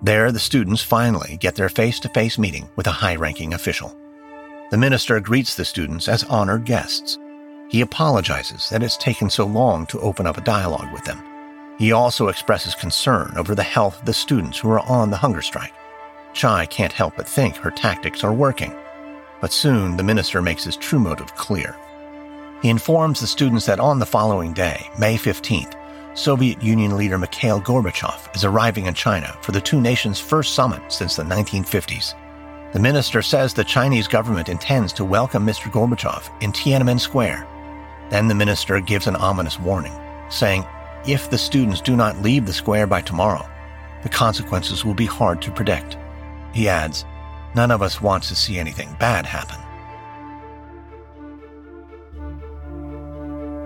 There, 0.00 0.32
the 0.32 0.38
students 0.38 0.80
finally 0.80 1.36
get 1.42 1.56
their 1.56 1.68
face 1.68 2.00
to 2.00 2.08
face 2.08 2.38
meeting 2.38 2.70
with 2.76 2.86
a 2.86 2.92
high 2.92 3.16
ranking 3.16 3.52
official. 3.52 3.94
The 4.70 4.78
minister 4.78 5.20
greets 5.20 5.56
the 5.56 5.66
students 5.66 6.08
as 6.08 6.24
honored 6.24 6.64
guests. 6.64 7.18
He 7.68 7.82
apologizes 7.82 8.70
that 8.70 8.82
it's 8.82 8.96
taken 8.96 9.28
so 9.28 9.44
long 9.44 9.84
to 9.88 10.00
open 10.00 10.26
up 10.26 10.38
a 10.38 10.40
dialogue 10.40 10.90
with 10.94 11.04
them 11.04 11.22
he 11.78 11.92
also 11.92 12.28
expresses 12.28 12.74
concern 12.74 13.34
over 13.36 13.54
the 13.54 13.62
health 13.62 13.98
of 13.98 14.06
the 14.06 14.12
students 14.12 14.58
who 14.58 14.70
are 14.70 14.80
on 14.80 15.10
the 15.10 15.16
hunger 15.16 15.42
strike. 15.42 15.74
Chai 16.32 16.66
can't 16.66 16.92
help 16.92 17.14
but 17.16 17.28
think 17.28 17.56
her 17.56 17.70
tactics 17.70 18.24
are 18.24 18.32
working. 18.32 18.74
But 19.40 19.52
soon 19.52 19.96
the 19.96 20.02
minister 20.02 20.40
makes 20.40 20.64
his 20.64 20.76
true 20.76 20.98
motive 20.98 21.34
clear. 21.34 21.76
He 22.62 22.70
informs 22.70 23.20
the 23.20 23.26
students 23.26 23.66
that 23.66 23.80
on 23.80 23.98
the 23.98 24.06
following 24.06 24.52
day, 24.52 24.88
May 24.98 25.16
15th, 25.16 25.74
Soviet 26.16 26.62
Union 26.62 26.96
leader 26.96 27.18
Mikhail 27.18 27.60
Gorbachev 27.60 28.34
is 28.34 28.44
arriving 28.44 28.86
in 28.86 28.94
China 28.94 29.36
for 29.42 29.52
the 29.52 29.60
two 29.60 29.80
nations' 29.80 30.18
first 30.18 30.54
summit 30.54 30.80
since 30.90 31.16
the 31.16 31.22
1950s. 31.22 32.14
The 32.72 32.80
minister 32.80 33.20
says 33.20 33.52
the 33.52 33.64
Chinese 33.64 34.08
government 34.08 34.48
intends 34.48 34.92
to 34.94 35.04
welcome 35.04 35.46
Mr. 35.46 35.70
Gorbachev 35.70 36.30
in 36.42 36.52
Tiananmen 36.52 36.98
Square. 36.98 37.46
Then 38.08 38.28
the 38.28 38.34
minister 38.34 38.80
gives 38.80 39.06
an 39.06 39.16
ominous 39.16 39.60
warning, 39.60 39.92
saying 40.30 40.64
if 41.06 41.30
the 41.30 41.38
students 41.38 41.80
do 41.80 41.96
not 41.96 42.22
leave 42.22 42.46
the 42.46 42.52
square 42.52 42.86
by 42.86 43.00
tomorrow, 43.00 43.48
the 44.02 44.08
consequences 44.08 44.84
will 44.84 44.94
be 44.94 45.06
hard 45.06 45.40
to 45.42 45.50
predict. 45.50 45.96
He 46.52 46.68
adds, 46.68 47.04
None 47.54 47.70
of 47.70 47.80
us 47.80 48.02
wants 48.02 48.28
to 48.28 48.36
see 48.36 48.58
anything 48.58 48.94
bad 49.00 49.24
happen. 49.24 49.56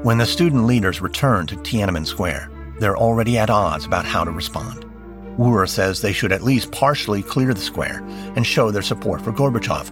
When 0.03 0.19
the 0.19 0.27
student 0.27 0.65
leaders 0.65 1.01
return 1.01 1.47
to 1.49 1.57
Tiananmen 1.57 2.07
Square, 2.07 2.51
they're 2.79 2.97
already 2.97 3.37
at 3.37 3.51
odds 3.51 3.85
about 3.85 4.05
how 4.05 4.25
to 4.25 4.31
respond. 4.31 4.87
Wu 5.37 5.67
says 5.67 6.01
they 6.01 6.13
should 6.13 6.33
at 6.33 6.43
least 6.43 6.73
partially 6.73 7.23
clear 7.23 7.53
the 7.53 7.61
square 7.61 8.03
and 8.37 8.47
show 8.47 8.71
their 8.71 8.83
support 8.83 9.21
for 9.23 9.33
Gorbachev. 9.33 9.91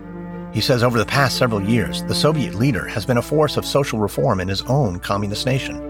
He 0.55 0.61
says 0.61 0.83
over 0.83 0.99
the 0.99 1.05
past 1.05 1.37
several 1.37 1.63
years, 1.63 2.03
the 2.05 2.15
Soviet 2.15 2.55
leader 2.55 2.87
has 2.87 3.05
been 3.05 3.19
a 3.19 3.23
force 3.23 3.57
of 3.57 3.67
social 3.67 3.99
reform 3.99 4.41
in 4.41 4.49
his 4.49 4.63
own 4.63 4.99
communist 4.99 5.45
nation. 5.45 5.88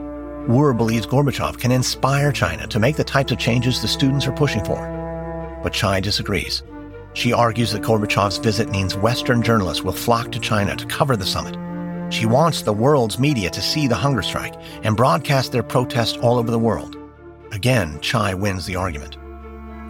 Wu 0.48 0.72
believes 0.72 1.06
Gorbachev 1.06 1.58
can 1.58 1.70
inspire 1.70 2.32
China 2.32 2.66
to 2.68 2.78
make 2.78 2.96
the 2.96 3.04
types 3.04 3.30
of 3.32 3.38
changes 3.38 3.82
the 3.82 3.86
students 3.86 4.26
are 4.26 4.32
pushing 4.32 4.64
for. 4.64 5.60
But 5.62 5.74
Chai 5.74 6.00
disagrees. 6.00 6.62
She 7.12 7.34
argues 7.34 7.70
that 7.72 7.82
Gorbachev's 7.82 8.38
visit 8.38 8.70
means 8.70 8.96
Western 8.96 9.42
journalists 9.42 9.84
will 9.84 9.92
flock 9.92 10.32
to 10.32 10.40
China 10.40 10.74
to 10.74 10.86
cover 10.86 11.18
the 11.18 11.26
summit. 11.26 11.54
She 12.10 12.24
wants 12.24 12.62
the 12.62 12.72
world's 12.72 13.18
media 13.18 13.50
to 13.50 13.60
see 13.60 13.86
the 13.86 13.94
hunger 13.94 14.22
strike 14.22 14.54
and 14.84 14.96
broadcast 14.96 15.52
their 15.52 15.62
protest 15.62 16.16
all 16.18 16.38
over 16.38 16.50
the 16.50 16.58
world. 16.58 16.96
Again, 17.52 18.00
Chai 18.00 18.32
wins 18.32 18.64
the 18.64 18.76
argument. 18.76 19.18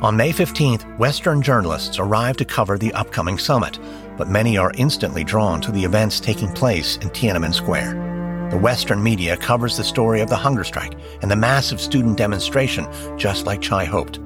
On 0.02 0.16
May 0.16 0.32
15th, 0.32 0.98
Western 0.98 1.40
journalists 1.40 2.00
arrive 2.00 2.36
to 2.36 2.44
cover 2.44 2.78
the 2.78 2.92
upcoming 2.94 3.38
summit, 3.38 3.78
but 4.16 4.28
many 4.28 4.58
are 4.58 4.72
instantly 4.74 5.22
drawn 5.22 5.60
to 5.60 5.70
the 5.70 5.84
events 5.84 6.18
taking 6.18 6.52
place 6.52 6.96
in 6.96 7.10
Tiananmen 7.10 7.54
Square. 7.54 8.07
The 8.50 8.56
Western 8.56 9.02
media 9.02 9.36
covers 9.36 9.76
the 9.76 9.84
story 9.84 10.22
of 10.22 10.30
the 10.30 10.36
hunger 10.36 10.64
strike 10.64 10.94
and 11.20 11.30
the 11.30 11.36
massive 11.36 11.82
student 11.82 12.16
demonstration, 12.16 12.86
just 13.18 13.44
like 13.44 13.60
Chai 13.60 13.84
hoped. 13.84 14.20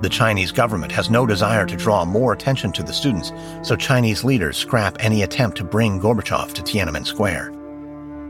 The 0.00 0.08
Chinese 0.08 0.50
government 0.50 0.90
has 0.92 1.10
no 1.10 1.26
desire 1.26 1.66
to 1.66 1.76
draw 1.76 2.06
more 2.06 2.32
attention 2.32 2.72
to 2.72 2.82
the 2.82 2.94
students, 2.94 3.32
so 3.60 3.76
Chinese 3.76 4.24
leaders 4.24 4.56
scrap 4.56 4.96
any 5.00 5.24
attempt 5.24 5.58
to 5.58 5.64
bring 5.64 6.00
Gorbachev 6.00 6.54
to 6.54 6.62
Tiananmen 6.62 7.06
Square. 7.06 7.52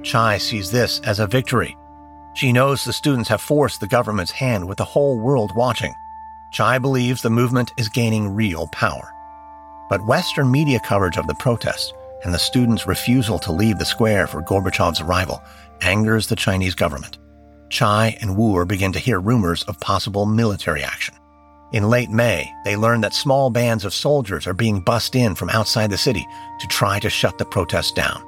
Chai 0.02 0.37
sees 0.38 0.72
this 0.72 0.98
as 1.04 1.20
a 1.20 1.28
victory. 1.28 1.76
She 2.35 2.52
knows 2.52 2.82
the 2.82 2.92
students 2.92 3.28
have 3.28 3.40
forced 3.40 3.78
the 3.78 3.87
government's 3.87 4.32
hand 4.32 4.66
with 4.66 4.78
the 4.78 4.85
whole 4.85 5.16
world 5.16 5.54
watching. 5.54 5.94
Chai 6.50 6.78
believes 6.78 7.22
the 7.22 7.30
movement 7.30 7.72
is 7.76 7.88
gaining 7.88 8.35
real 8.35 8.66
power. 8.72 9.12
But 9.88 10.04
Western 10.06 10.50
media 10.50 10.80
coverage 10.80 11.16
of 11.16 11.28
the 11.28 11.35
protest 11.35 11.94
and 12.27 12.35
the 12.35 12.39
students' 12.41 12.89
refusal 12.89 13.39
to 13.39 13.53
leave 13.53 13.79
the 13.79 13.85
square 13.85 14.27
for 14.27 14.43
Gorbachev's 14.43 15.01
arrival 15.01 15.41
angers 15.81 16.27
the 16.27 16.35
Chinese 16.35 16.75
government. 16.75 17.19
Chai 17.71 18.19
and 18.21 18.37
Wu 18.37 18.67
begin 18.67 18.93
to 18.93 18.99
hear 18.99 19.21
rumors 19.21 19.62
of 19.65 19.79
possible 19.79 20.27
military 20.27 20.83
action. 20.83 21.15
In 21.73 21.89
late 21.89 22.11
May, 22.11 22.53
they 22.65 22.75
learn 22.75 23.01
that 23.03 23.15
small 23.15 23.49
bands 23.51 23.85
of 23.85 23.95
soldiers 23.95 24.49
are 24.49 24.55
being 24.55 24.81
bussed 24.81 25.15
in 25.15 25.37
from 25.37 25.51
outside 25.51 25.91
the 25.91 25.97
city 25.97 26.27
to 26.59 26.67
try 26.67 26.99
to 26.99 27.09
shut 27.09 27.39
the 27.39 27.45
protests 27.45 27.93
down. 27.93 28.21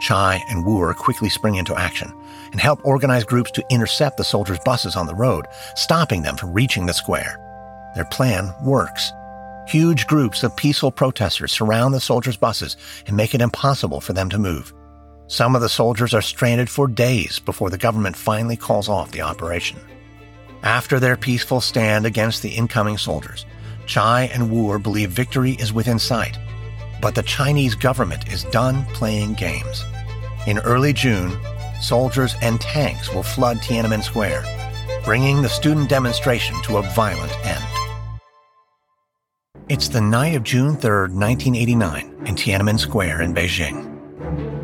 Chai 0.00 0.40
and 0.48 0.64
Wu 0.64 0.94
quickly 0.94 1.28
spring 1.28 1.56
into 1.56 1.74
action 1.74 2.12
and 2.52 2.60
help 2.60 2.80
organize 2.84 3.24
groups 3.24 3.50
to 3.52 3.64
intercept 3.68 4.16
the 4.16 4.22
soldiers' 4.22 4.60
buses 4.64 4.94
on 4.94 5.06
the 5.06 5.14
road, 5.14 5.46
stopping 5.74 6.22
them 6.22 6.36
from 6.36 6.52
reaching 6.52 6.86
the 6.86 6.94
square. 6.94 7.36
Their 7.96 8.04
plan 8.06 8.54
works. 8.62 9.12
Huge 9.70 10.08
groups 10.08 10.42
of 10.42 10.56
peaceful 10.56 10.90
protesters 10.90 11.52
surround 11.52 11.94
the 11.94 12.00
soldiers' 12.00 12.36
buses 12.36 12.76
and 13.06 13.16
make 13.16 13.36
it 13.36 13.40
impossible 13.40 14.00
for 14.00 14.12
them 14.12 14.28
to 14.30 14.36
move. 14.36 14.74
Some 15.28 15.54
of 15.54 15.62
the 15.62 15.68
soldiers 15.68 16.12
are 16.12 16.22
stranded 16.22 16.68
for 16.68 16.88
days 16.88 17.38
before 17.38 17.70
the 17.70 17.78
government 17.78 18.16
finally 18.16 18.56
calls 18.56 18.88
off 18.88 19.12
the 19.12 19.20
operation. 19.20 19.78
After 20.64 20.98
their 20.98 21.16
peaceful 21.16 21.60
stand 21.60 22.04
against 22.04 22.42
the 22.42 22.48
incoming 22.48 22.98
soldiers, 22.98 23.46
Chai 23.86 24.22
and 24.34 24.50
Wu 24.50 24.76
believe 24.80 25.12
victory 25.12 25.52
is 25.52 25.72
within 25.72 26.00
sight. 26.00 26.36
But 27.00 27.14
the 27.14 27.22
Chinese 27.22 27.76
government 27.76 28.26
is 28.32 28.42
done 28.50 28.84
playing 28.86 29.34
games. 29.34 29.84
In 30.48 30.58
early 30.58 30.92
June, 30.92 31.38
soldiers 31.80 32.34
and 32.42 32.60
tanks 32.60 33.14
will 33.14 33.22
flood 33.22 33.58
Tiananmen 33.58 34.02
Square, 34.02 34.42
bringing 35.04 35.42
the 35.42 35.48
student 35.48 35.88
demonstration 35.88 36.60
to 36.62 36.78
a 36.78 36.90
violent 36.90 37.30
end. 37.46 37.69
It's 39.70 39.86
the 39.86 40.00
night 40.00 40.34
of 40.34 40.42
June 40.42 40.74
3, 40.74 41.14
1989, 41.14 42.26
in 42.26 42.34
Tiananmen 42.34 42.76
Square 42.76 43.22
in 43.22 43.32
Beijing. 43.32 43.86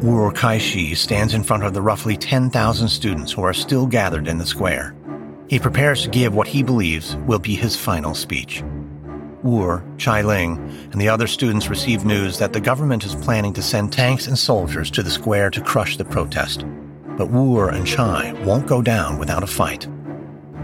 Wuer 0.01 0.33
Kaixi 0.33 0.97
stands 0.97 1.33
in 1.33 1.45
front 1.45 1.63
of 1.63 1.75
the 1.75 1.81
roughly 1.81 2.17
10,000 2.17 2.89
students 2.89 3.31
who 3.31 3.43
are 3.43 3.55
still 3.55 3.87
gathered 3.87 4.27
in 4.27 4.39
the 4.39 4.45
square. 4.45 4.97
He 5.47 5.61
prepares 5.61 6.03
to 6.03 6.11
give 6.11 6.35
what 6.35 6.49
he 6.49 6.65
believes 6.65 7.15
will 7.19 7.39
be 7.39 7.55
his 7.55 7.77
final 7.77 8.17
speech. 8.17 8.65
Wu, 9.45 9.81
Chai 9.97 10.23
Ling, 10.23 10.59
and 10.91 11.01
the 11.01 11.09
other 11.09 11.29
students 11.29 11.69
receive 11.69 12.05
news 12.05 12.41
that 12.41 12.53
the 12.53 12.61
government 12.61 13.05
is 13.05 13.15
planning 13.15 13.53
to 13.53 13.63
send 13.63 13.93
tanks 13.93 14.27
and 14.27 14.37
soldiers 14.37 14.91
to 14.91 15.05
the 15.05 15.11
square 15.11 15.51
to 15.51 15.61
crush 15.61 15.97
the 15.97 16.05
protest. 16.05 16.65
But 17.17 17.31
Wu 17.31 17.61
and 17.69 17.87
Chai 17.87 18.33
won't 18.45 18.67
go 18.67 18.83
down 18.83 19.21
without 19.21 19.45
a 19.45 19.47
fight. 19.47 19.87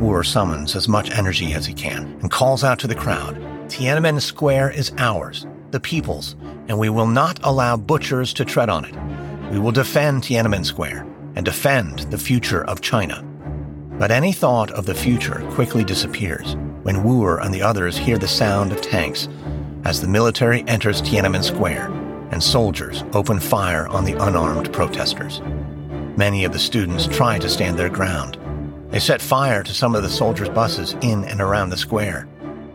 Wu 0.01 0.21
summons 0.25 0.75
as 0.75 0.89
much 0.89 1.13
energy 1.13 1.53
as 1.53 1.65
he 1.65 1.73
can 1.73 2.19
and 2.23 2.29
calls 2.29 2.65
out 2.65 2.81
to 2.81 2.89
the 2.89 2.97
crowd 2.97 3.52
Tiananmen 3.73 4.21
Square 4.21 4.73
is 4.73 4.93
ours, 4.99 5.47
the 5.71 5.81
people's, 5.81 6.37
and 6.69 6.79
we 6.79 6.91
will 6.91 7.07
not 7.07 7.41
allow 7.43 7.75
butchers 7.75 8.35
to 8.35 8.45
tread 8.45 8.69
on 8.69 8.85
it. 8.85 8.95
We 9.51 9.59
will 9.59 9.73
defend 9.73 10.23
Tiananmen 10.23 10.67
Square 10.67 11.07
and 11.37 11.43
defend 11.43 12.01
the 12.01 12.19
future 12.19 12.67
of 12.67 12.83
China. 12.83 13.23
But 13.99 14.11
any 14.11 14.35
thought 14.35 14.71
of 14.73 14.85
the 14.85 14.95
future 14.95 15.43
quickly 15.53 15.85
disappears 15.85 16.55
when 16.83 17.03
Wu 17.03 17.39
and 17.39 17.55
the 17.55 17.63
others 17.63 17.97
hear 17.97 18.19
the 18.19 18.29
sound 18.29 18.73
of 18.73 18.83
tanks 18.83 19.27
as 19.87 20.03
the 20.03 20.07
military 20.07 20.69
enters 20.69 21.01
Tiananmen 21.01 21.43
Square 21.43 21.87
and 22.31 22.43
soldiers 22.43 23.05
open 23.15 23.41
fire 23.41 23.89
on 23.89 24.05
the 24.05 24.23
unarmed 24.23 24.71
protesters. 24.75 25.41
Many 26.19 26.45
of 26.45 26.53
the 26.53 26.59
students 26.59 27.07
try 27.07 27.39
to 27.39 27.49
stand 27.49 27.79
their 27.79 27.89
ground. 27.89 28.37
They 28.91 29.01
set 29.01 29.23
fire 29.23 29.63
to 29.63 29.73
some 29.73 29.95
of 29.95 30.03
the 30.03 30.11
soldiers' 30.11 30.51
buses 30.51 30.95
in 31.01 31.25
and 31.25 31.41
around 31.41 31.71
the 31.71 31.79
square. 31.79 32.29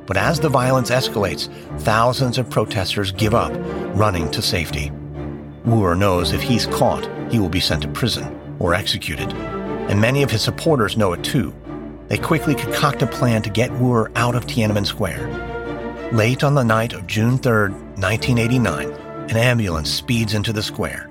But 0.08 0.17
as 0.17 0.39
the 0.39 0.50
violence 0.50 0.89
escalates, 0.89 1.48
thousands 1.82 2.39
of 2.39 2.50
protesters 2.50 3.12
give 3.12 3.36
up, 3.36 3.52
running 3.96 4.32
to 4.32 4.41
safety. 4.41 4.91
Wu 5.65 5.93
knows 5.96 6.34
if 6.34 6.41
he's 6.41 6.65
caught, 6.65 7.08
he 7.32 7.39
will 7.39 7.50
be 7.50 7.60
sent 7.60 7.84
to 7.84 7.88
prison 7.89 8.56
or 8.58 8.74
executed 8.74 9.32
and 9.88 10.02
many 10.02 10.22
of 10.22 10.32
his 10.32 10.41
supporters 10.41 10.98
know 10.98 11.13
it 11.13 11.24
too. 11.24 11.54
They 12.08 12.17
quickly 12.17 12.56
concoct 12.56 13.02
a 13.02 13.08
plan 13.08 13.41
to 13.43 13.50
get 13.50 13.72
Wu 13.72 14.08
out 14.15 14.36
of 14.36 14.46
Tiananmen 14.46 14.86
Square. 14.86 15.28
Late 16.13 16.43
on 16.43 16.56
the 16.56 16.63
night 16.63 16.93
of 16.93 17.08
June 17.08 17.38
3, 17.38 17.72
1989, 17.72 18.89
an 19.30 19.38
ambulance 19.38 19.89
speeds 19.89 20.34
into 20.34 20.54
the 20.54 20.63
square. 20.63 21.10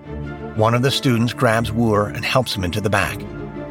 One 0.57 0.75
of 0.75 0.83
the 0.83 0.91
students 0.91 1.35
grabs 1.35 1.71
Wu 1.73 1.95
and 2.05 2.25
helps 2.25 2.55
him 2.55 2.65
into 2.65 2.81
the 2.81 2.91
back. 2.91 3.19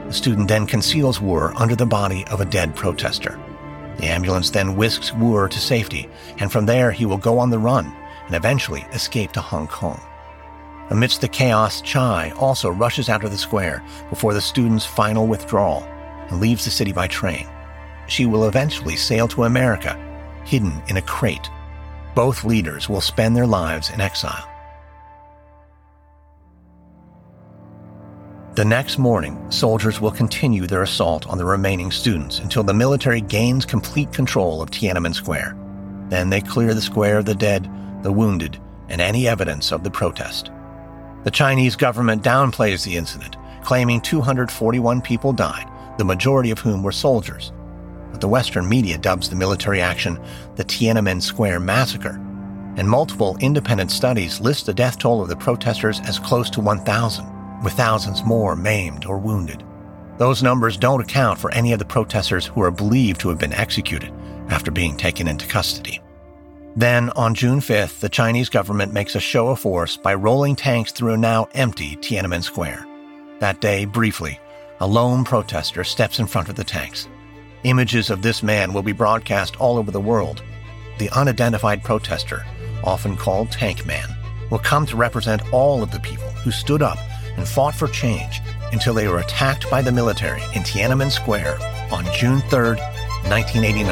The 0.08 0.14
student 0.14 0.48
then 0.48 0.68
conceals 0.68 1.20
Wu 1.20 1.52
under 1.56 1.76
the 1.76 1.86
body 1.86 2.26
of 2.28 2.42
a 2.42 2.46
dead 2.46 2.76
protester. 2.76 3.40
The 3.98 4.08
ambulance 4.08 4.50
then 4.50 4.76
whisks 4.76 5.14
Wu 5.14 5.48
to 5.48 5.60
safety, 5.60 6.10
and 6.40 6.52
from 6.52 6.66
there 6.66 6.92
he 6.92 7.06
will 7.06 7.18
go 7.18 7.40
on 7.40 7.50
the 7.50 7.60
run 7.60 7.94
and 8.26 8.36
eventually 8.36 8.86
escape 8.94 9.32
to 9.34 9.42
Hong 9.42 9.68
Kong. 9.68 10.02
Amidst 10.90 11.22
the 11.22 11.28
chaos, 11.28 11.82
Chai 11.82 12.32
also 12.38 12.70
rushes 12.70 13.10
out 13.10 13.24
of 13.24 13.32
the 13.32 13.38
square 13.38 13.84
before 14.10 14.34
the 14.34 14.42
students' 14.42 14.86
final 14.86 15.28
withdrawal 15.28 15.84
and 16.30 16.40
leaves 16.40 16.66
the 16.66 16.72
city 16.72 16.92
by 16.92 17.08
train. 17.08 17.48
She 18.08 18.26
will 18.26 18.48
eventually 18.48 18.96
sail 18.96 19.28
to 19.30 19.46
America, 19.46 19.98
hidden 20.46 20.82
in 20.88 20.98
a 20.98 21.02
crate. 21.02 21.50
Both 22.14 22.44
leaders 22.44 22.88
will 22.88 23.02
spend 23.02 23.36
their 23.36 23.48
lives 23.48 23.90
in 23.90 24.00
exile. 24.00 24.50
The 28.56 28.64
next 28.64 28.98
morning, 28.98 29.52
soldiers 29.52 30.00
will 30.00 30.12
continue 30.12 30.66
their 30.66 30.84
assault 30.84 31.28
on 31.28 31.38
the 31.38 31.44
remaining 31.44 31.92
students 31.92 32.40
until 32.40 32.64
the 32.64 32.74
military 32.74 33.20
gains 33.20 33.66
complete 33.66 34.14
control 34.14 34.62
of 34.62 34.72
Tiananmen 34.72 35.14
Square. 35.14 35.58
Then 36.08 36.30
they 36.30 36.40
clear 36.40 36.74
the 36.74 36.82
square 36.82 37.18
of 37.18 37.26
the 37.26 37.36
dead, 37.36 37.70
the 38.02 38.14
wounded, 38.14 38.58
and 38.88 39.02
any 39.02 39.28
evidence 39.28 39.74
of 39.74 39.84
the 39.84 39.92
protest. 39.92 40.52
The 41.26 41.32
Chinese 41.32 41.76
government 41.76 42.24
downplays 42.24 42.86
the 42.86 42.96
incident, 42.96 43.36
claiming 43.62 44.00
241 44.00 45.02
people 45.02 45.34
died, 45.34 45.70
the 45.98 46.06
majority 46.06 46.52
of 46.52 46.60
whom 46.60 46.82
were 46.82 46.94
soldiers. 46.94 47.52
But 48.12 48.22
the 48.22 48.30
Western 48.30 48.70
media 48.70 48.98
dubs 48.98 49.30
the 49.30 49.36
military 49.36 49.82
action 49.82 50.18
the 50.56 50.64
Tiananmen 50.64 51.22
Square 51.22 51.60
Massacre, 51.60 52.22
and 52.78 52.90
multiple 52.90 53.36
independent 53.42 53.92
studies 53.92 54.40
list 54.40 54.66
the 54.66 54.74
death 54.74 54.98
toll 54.98 55.22
of 55.22 55.28
the 55.28 55.36
protesters 55.36 56.00
as 56.06 56.20
close 56.20 56.50
to 56.52 56.62
1,000, 56.62 57.35
with 57.64 57.74
thousands 57.74 58.24
more 58.24 58.56
maimed 58.56 59.06
or 59.06 59.18
wounded. 59.18 59.64
Those 60.18 60.44
numbers 60.44 60.78
don't 60.78 61.02
account 61.02 61.40
for 61.40 61.52
any 61.52 61.74
of 61.74 61.80
the 61.80 61.86
protesters 61.86 62.46
who 62.46 62.62
are 62.62 62.72
believed 62.72 63.20
to 63.22 63.30
have 63.30 63.38
been 63.38 63.54
executed 63.54 64.12
after 64.50 64.72
being 64.72 64.96
taken 64.96 65.28
into 65.28 65.48
custody. 65.48 66.02
Then, 66.78 67.10
on 67.12 67.36
June 67.36 67.60
5th, 67.60 68.00
the 68.00 68.10
Chinese 68.10 68.50
government 68.50 68.94
makes 68.94 69.16
a 69.16 69.20
show 69.20 69.48
of 69.50 69.60
force 69.60 69.96
by 69.96 70.14
rolling 70.14 70.56
tanks 70.56 70.92
through 70.92 71.14
a 71.14 71.18
now 71.18 71.48
empty 71.54 71.96
Tiananmen 71.98 72.44
Square. 72.44 72.86
That 73.40 73.62
day, 73.62 73.86
briefly, 73.86 74.40
a 74.80 74.88
lone 74.88 75.24
protester 75.24 75.84
steps 75.84 76.20
in 76.20 76.28
front 76.28 76.50
of 76.50 76.56
the 76.56 76.64
tanks. 76.64 77.08
Images 77.64 78.10
of 78.10 78.22
this 78.22 78.44
man 78.44 78.74
will 78.74 78.84
be 78.84 78.92
broadcast 78.92 79.56
all 79.60 79.78
over 79.78 79.90
the 79.90 80.02
world. 80.02 80.44
The 80.98 81.10
unidentified 81.12 81.84
protester, 81.84 82.46
often 82.84 83.16
called 83.18 83.52
Tank 83.52 83.86
Man, 83.86 84.10
will 84.52 84.60
come 84.60 84.86
to 84.86 84.98
represent 84.98 85.54
all 85.54 85.82
of 85.82 85.92
the 85.92 86.00
people 86.02 86.30
who 86.30 86.52
stood 86.52 86.82
up 86.82 86.98
and 87.38 87.48
fought 87.48 87.76
for 87.76 87.88
change 87.88 88.42
until 88.72 88.94
they 88.94 89.08
were 89.08 89.20
attacked 89.20 89.70
by 89.70 89.82
the 89.82 89.92
military 89.92 90.42
in 90.54 90.64
Tiananmen 90.64 91.12
Square 91.12 91.58
on 91.92 92.06
June 92.14 92.42
3, 92.50 92.76
1989. 93.30 93.90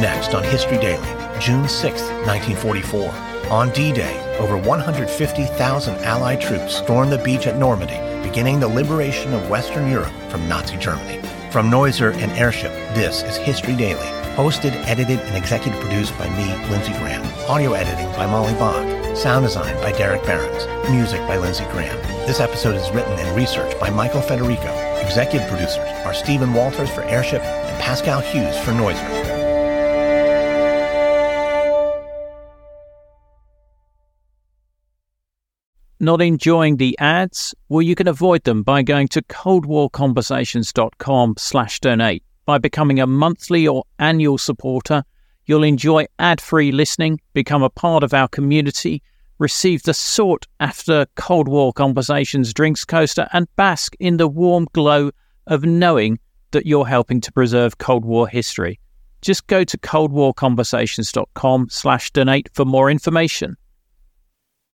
Next 0.00 0.34
on 0.34 0.42
History 0.44 0.78
Daily, 0.78 1.06
June 1.40 1.68
6, 1.68 2.02
1944. 2.26 3.12
On 3.50 3.70
D 3.70 3.92
Day, 3.92 4.20
over 4.38 4.56
150,000 4.56 5.94
Allied 5.98 6.40
troops 6.40 6.76
stormed 6.76 7.12
the 7.12 7.18
beach 7.18 7.46
at 7.46 7.56
Normandy, 7.56 8.00
beginning 8.26 8.58
the 8.58 8.66
liberation 8.66 9.32
of 9.32 9.48
Western 9.48 9.88
Europe 9.88 10.12
from 10.28 10.48
Nazi 10.48 10.76
Germany. 10.78 11.20
From 11.52 11.70
Noiser 11.70 12.12
and 12.14 12.32
Airship, 12.32 12.72
this 12.94 13.22
is 13.22 13.36
History 13.36 13.76
Daily 13.76 14.15
Hosted, 14.36 14.74
edited, 14.86 15.18
and 15.20 15.34
executive 15.34 15.80
produced 15.80 16.16
by 16.18 16.28
me, 16.36 16.44
Lindsay 16.70 16.92
Graham. 16.98 17.24
Audio 17.48 17.72
editing 17.72 18.12
by 18.12 18.26
Molly 18.26 18.52
Bach. 18.54 18.84
Sound 19.16 19.46
design 19.46 19.74
by 19.80 19.92
Derek 19.92 20.22
Behrens. 20.24 20.66
Music 20.90 21.20
by 21.20 21.38
Lindsay 21.38 21.64
Graham. 21.70 21.96
This 22.26 22.38
episode 22.38 22.76
is 22.76 22.90
written 22.90 23.18
and 23.18 23.34
researched 23.34 23.80
by 23.80 23.88
Michael 23.88 24.20
Federico. 24.20 24.70
Executive 25.00 25.48
producers 25.48 25.78
are 26.04 26.12
Stephen 26.12 26.52
Walters 26.52 26.90
for 26.90 27.00
Airship 27.04 27.40
and 27.40 27.82
Pascal 27.82 28.20
Hughes 28.20 28.58
for 28.58 28.72
Noiser. 28.72 29.24
Not 35.98 36.20
enjoying 36.20 36.76
the 36.76 36.94
ads? 36.98 37.54
Well, 37.70 37.80
you 37.80 37.94
can 37.94 38.06
avoid 38.06 38.44
them 38.44 38.62
by 38.62 38.82
going 38.82 39.08
to 39.08 39.22
coldwarconversations.com 39.22 41.34
slash 41.38 41.80
donate. 41.80 42.22
By 42.46 42.58
becoming 42.58 43.00
a 43.00 43.06
monthly 43.06 43.66
or 43.66 43.84
annual 43.98 44.38
supporter, 44.38 45.02
you'll 45.46 45.64
enjoy 45.64 46.06
ad-free 46.20 46.70
listening, 46.72 47.20
become 47.34 47.62
a 47.62 47.70
part 47.70 48.04
of 48.04 48.14
our 48.14 48.28
community, 48.28 49.02
receive 49.38 49.82
the 49.82 49.92
sought 49.92 50.46
after 50.60 51.06
Cold 51.16 51.48
War 51.48 51.72
Conversations 51.72 52.54
drinks 52.54 52.84
coaster, 52.84 53.28
and 53.32 53.48
bask 53.56 53.94
in 53.98 54.16
the 54.16 54.28
warm 54.28 54.68
glow 54.72 55.10
of 55.48 55.64
knowing 55.64 56.18
that 56.52 56.66
you're 56.66 56.86
helping 56.86 57.20
to 57.20 57.32
preserve 57.32 57.78
Cold 57.78 58.04
War 58.04 58.28
history. 58.28 58.78
Just 59.22 59.46
go 59.48 59.64
to 59.64 59.76
coldwarconversations.com 59.78 61.66
slash 61.68 62.10
donate 62.12 62.48
for 62.54 62.64
more 62.64 62.90
information. 62.90 63.56